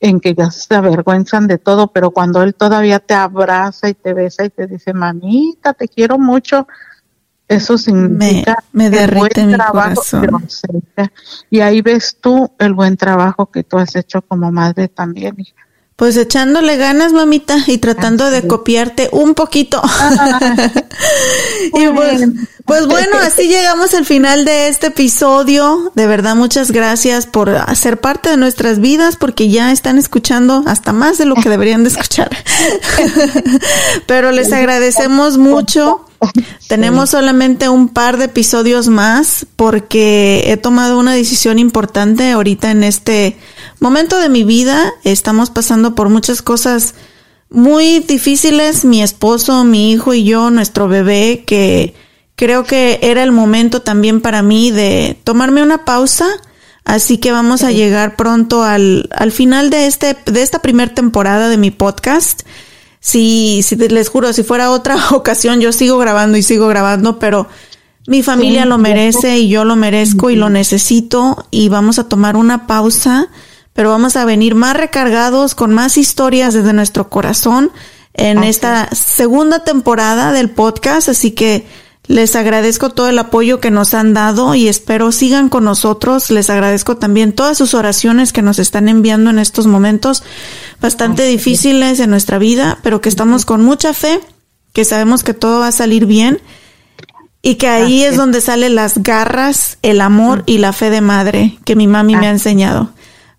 [0.03, 4.13] en que ya se avergüenzan de todo, pero cuando él todavía te abraza y te
[4.13, 6.67] besa y te dice, mamita, te quiero mucho,
[7.47, 10.45] eso significa me, me derrite mi corazón.
[11.49, 15.55] Y ahí ves tú el buen trabajo que tú has hecho como madre también, hija.
[15.95, 19.81] Pues echándole ganas, mamita, y tratando de copiarte un poquito.
[21.73, 22.21] y pues,
[22.65, 25.91] pues, bueno, así llegamos al final de este episodio.
[25.95, 30.93] De verdad, muchas gracias por ser parte de nuestras vidas, porque ya están escuchando hasta
[30.93, 32.35] más de lo que deberían de escuchar.
[34.07, 36.05] Pero les agradecemos mucho.
[36.69, 42.83] Tenemos solamente un par de episodios más porque he tomado una decisión importante ahorita en
[42.83, 43.37] este
[43.79, 44.93] momento de mi vida.
[45.03, 46.95] Estamos pasando por muchas cosas
[47.49, 51.93] muy difíciles, mi esposo, mi hijo y yo, nuestro bebé, que
[52.35, 56.27] creo que era el momento también para mí de tomarme una pausa.
[56.83, 61.47] Así que vamos a llegar pronto al, al final de este, de esta primera temporada
[61.47, 62.41] de mi podcast.
[62.99, 67.47] Si, si les juro, si fuera otra ocasión, yo sigo grabando y sigo grabando, pero
[68.07, 72.35] mi familia lo merece y yo lo merezco y lo necesito y vamos a tomar
[72.35, 73.29] una pausa
[73.73, 77.71] pero vamos a venir más recargados con más historias desde nuestro corazón
[78.13, 81.65] en esta segunda temporada del podcast, así que
[82.05, 86.29] les agradezco todo el apoyo que nos han dado y espero sigan con nosotros.
[86.31, 90.21] Les agradezco también todas sus oraciones que nos están enviando en estos momentos
[90.81, 94.19] bastante difíciles en nuestra vida, pero que estamos con mucha fe,
[94.73, 96.41] que sabemos que todo va a salir bien
[97.41, 101.57] y que ahí es donde salen las garras, el amor y la fe de madre
[101.63, 102.91] que mi mami me ha enseñado.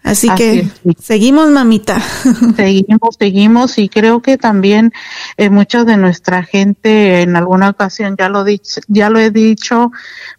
[0.05, 1.99] Así, que seguimos, mamita.
[2.57, 4.93] Seguimos, seguimos y creo que también
[5.39, 9.93] eh, mucha de nuestra gente en alguna ocasión ya lo dicho, ya lo he dicho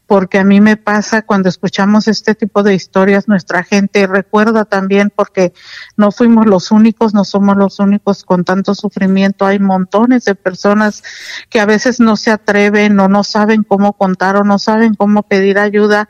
[0.06, 5.12] porque a mí me pasa cuando escuchamos este tipo de historias nuestra gente recuerda también
[5.14, 5.52] porque
[5.98, 11.04] no fuimos los únicos, no somos los únicos con tanto sufrimiento, hay montones de personas
[11.50, 15.24] que a veces no se atreven o no saben cómo contar o no saben cómo
[15.24, 16.08] pedir ayuda,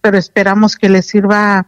[0.00, 1.66] pero esperamos que les sirva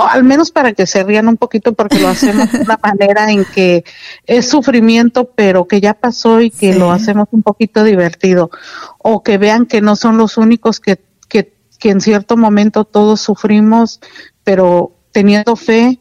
[0.00, 3.32] o al menos para que se rían un poquito porque lo hacemos de una manera
[3.32, 3.84] en que
[4.26, 8.48] es sufrimiento, pero que ya pasó y que lo hacemos un poquito divertido,
[8.98, 13.20] o que vean que no son los únicos que, que que en cierto momento todos
[13.20, 14.00] sufrimos,
[14.44, 15.98] pero teniendo fe,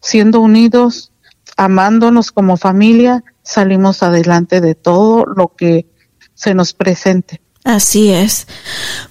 [0.00, 1.12] siendo unidos,
[1.56, 5.86] amándonos como familia, salimos adelante de todo lo que
[6.34, 7.40] se nos presente.
[7.66, 8.46] Así es.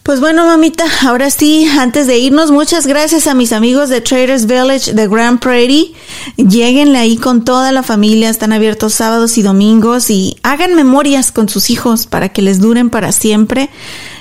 [0.01, 4.45] Pues bueno, mamita, ahora sí, antes de irnos, muchas gracias a mis amigos de Traders
[4.45, 5.91] Village de Grand Prairie.
[6.37, 11.49] Lléguenle ahí con toda la familia, están abiertos sábados y domingos y hagan memorias con
[11.49, 13.69] sus hijos para que les duren para siempre.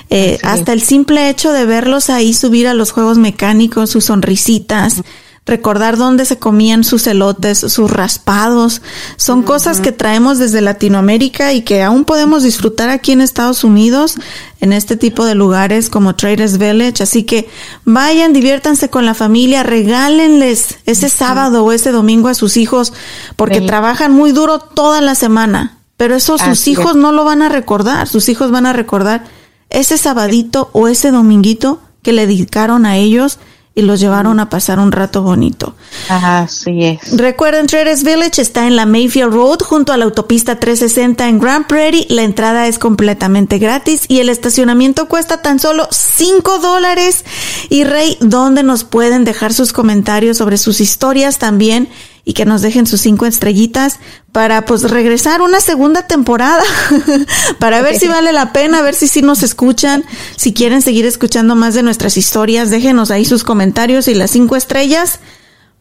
[0.09, 5.01] Eh, hasta el simple hecho de verlos ahí subir a los juegos mecánicos, sus sonrisitas,
[5.45, 8.81] recordar dónde se comían sus elotes, sus raspados.
[9.15, 14.15] Son cosas que traemos desde Latinoamérica y que aún podemos disfrutar aquí en Estados Unidos,
[14.59, 17.03] en este tipo de lugares como Traders Village.
[17.03, 17.47] Así que
[17.83, 22.91] vayan, diviértanse con la familia, regálenles ese sábado o ese domingo a sus hijos,
[23.35, 25.77] porque trabajan muy duro toda la semana.
[25.95, 29.23] Pero eso sus hijos no lo van a recordar, sus hijos van a recordar
[29.69, 33.39] ese sabadito o ese dominguito que le dedicaron a ellos
[33.75, 35.75] y los llevaron a pasar un rato bonito.
[36.09, 37.17] Así es.
[37.17, 41.67] Recuerden, Traders Village está en la Mayfield Road junto a la autopista 360 en Grand
[41.67, 42.07] Prairie.
[42.09, 47.25] La entrada es completamente gratis y el estacionamiento cuesta tan solo 5 dólares.
[47.69, 51.89] Y Rey, ¿dónde nos pueden dejar sus comentarios sobre sus historias también?
[52.25, 53.99] Y que nos dejen sus cinco estrellitas
[54.31, 56.63] para pues regresar una segunda temporada
[57.59, 60.03] para ver si vale la pena, ver si sí nos escuchan,
[60.35, 64.55] si quieren seguir escuchando más de nuestras historias, déjenos ahí sus comentarios y las cinco
[64.55, 65.19] estrellas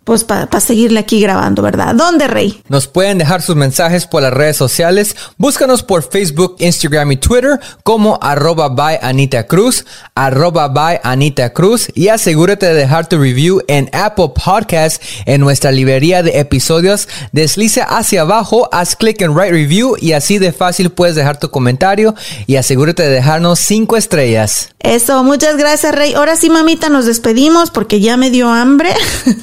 [0.05, 1.95] pues para seguirle aquí grabando, ¿verdad?
[1.95, 2.63] ¿Dónde, Rey?
[2.69, 5.17] Nos pueden dejar sus mensajes por las redes sociales.
[5.39, 11.89] Búscanos por Facebook, Instagram y Twitter como arroba by Anita Cruz, arroba by Anita Cruz
[11.95, 17.09] y asegúrate de dejar tu review en Apple Podcast en nuestra librería de episodios.
[17.33, 21.51] Deslice hacia abajo, haz clic en Write Review y así de fácil puedes dejar tu
[21.51, 22.15] comentario
[22.47, 24.71] y asegúrate de dejarnos cinco estrellas.
[24.81, 26.13] Eso, muchas gracias, Rey.
[26.13, 28.91] Ahora sí, mamita, nos despedimos porque ya me dio hambre.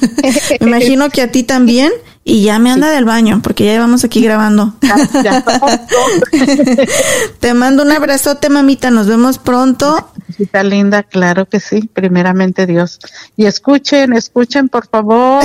[0.60, 1.92] me imagino que a ti también.
[2.24, 4.74] Y ya me anda del baño, porque ya llevamos aquí grabando.
[7.40, 8.92] Te mando un abrazote, mamita.
[8.92, 10.08] Nos vemos pronto.
[10.38, 11.90] Está linda, claro que sí.
[11.92, 13.00] Primeramente Dios.
[13.36, 15.42] Y escuchen, escuchen, por favor.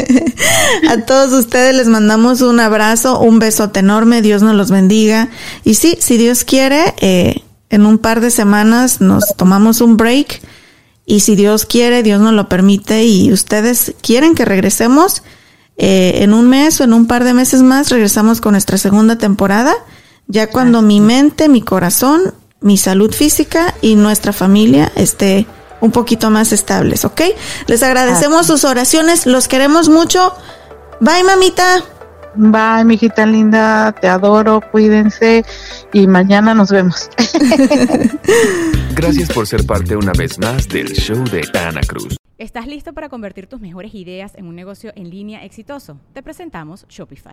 [0.88, 4.22] a todos ustedes les mandamos un abrazo, un besote enorme.
[4.22, 5.28] Dios nos los bendiga.
[5.62, 10.40] Y sí, si Dios quiere, eh, en un par de semanas nos tomamos un break
[11.04, 15.22] y si Dios quiere, Dios nos lo permite y ustedes quieren que regresemos
[15.76, 19.16] eh, en un mes o en un par de meses más, regresamos con nuestra segunda
[19.16, 19.74] temporada,
[20.28, 25.46] ya cuando mi mente, mi corazón, mi salud física y nuestra familia esté
[25.80, 27.22] un poquito más estables, ¿ok?
[27.66, 30.32] Les agradecemos sus oraciones, los queremos mucho.
[31.00, 31.84] Bye, mamita.
[32.34, 35.44] Bye, mi hijita linda, te adoro, cuídense
[35.92, 37.10] y mañana nos vemos.
[38.94, 42.16] Gracias por ser parte una vez más del show de Ana Cruz.
[42.38, 46.00] ¿Estás listo para convertir tus mejores ideas en un negocio en línea exitoso?
[46.12, 47.32] Te presentamos Shopify.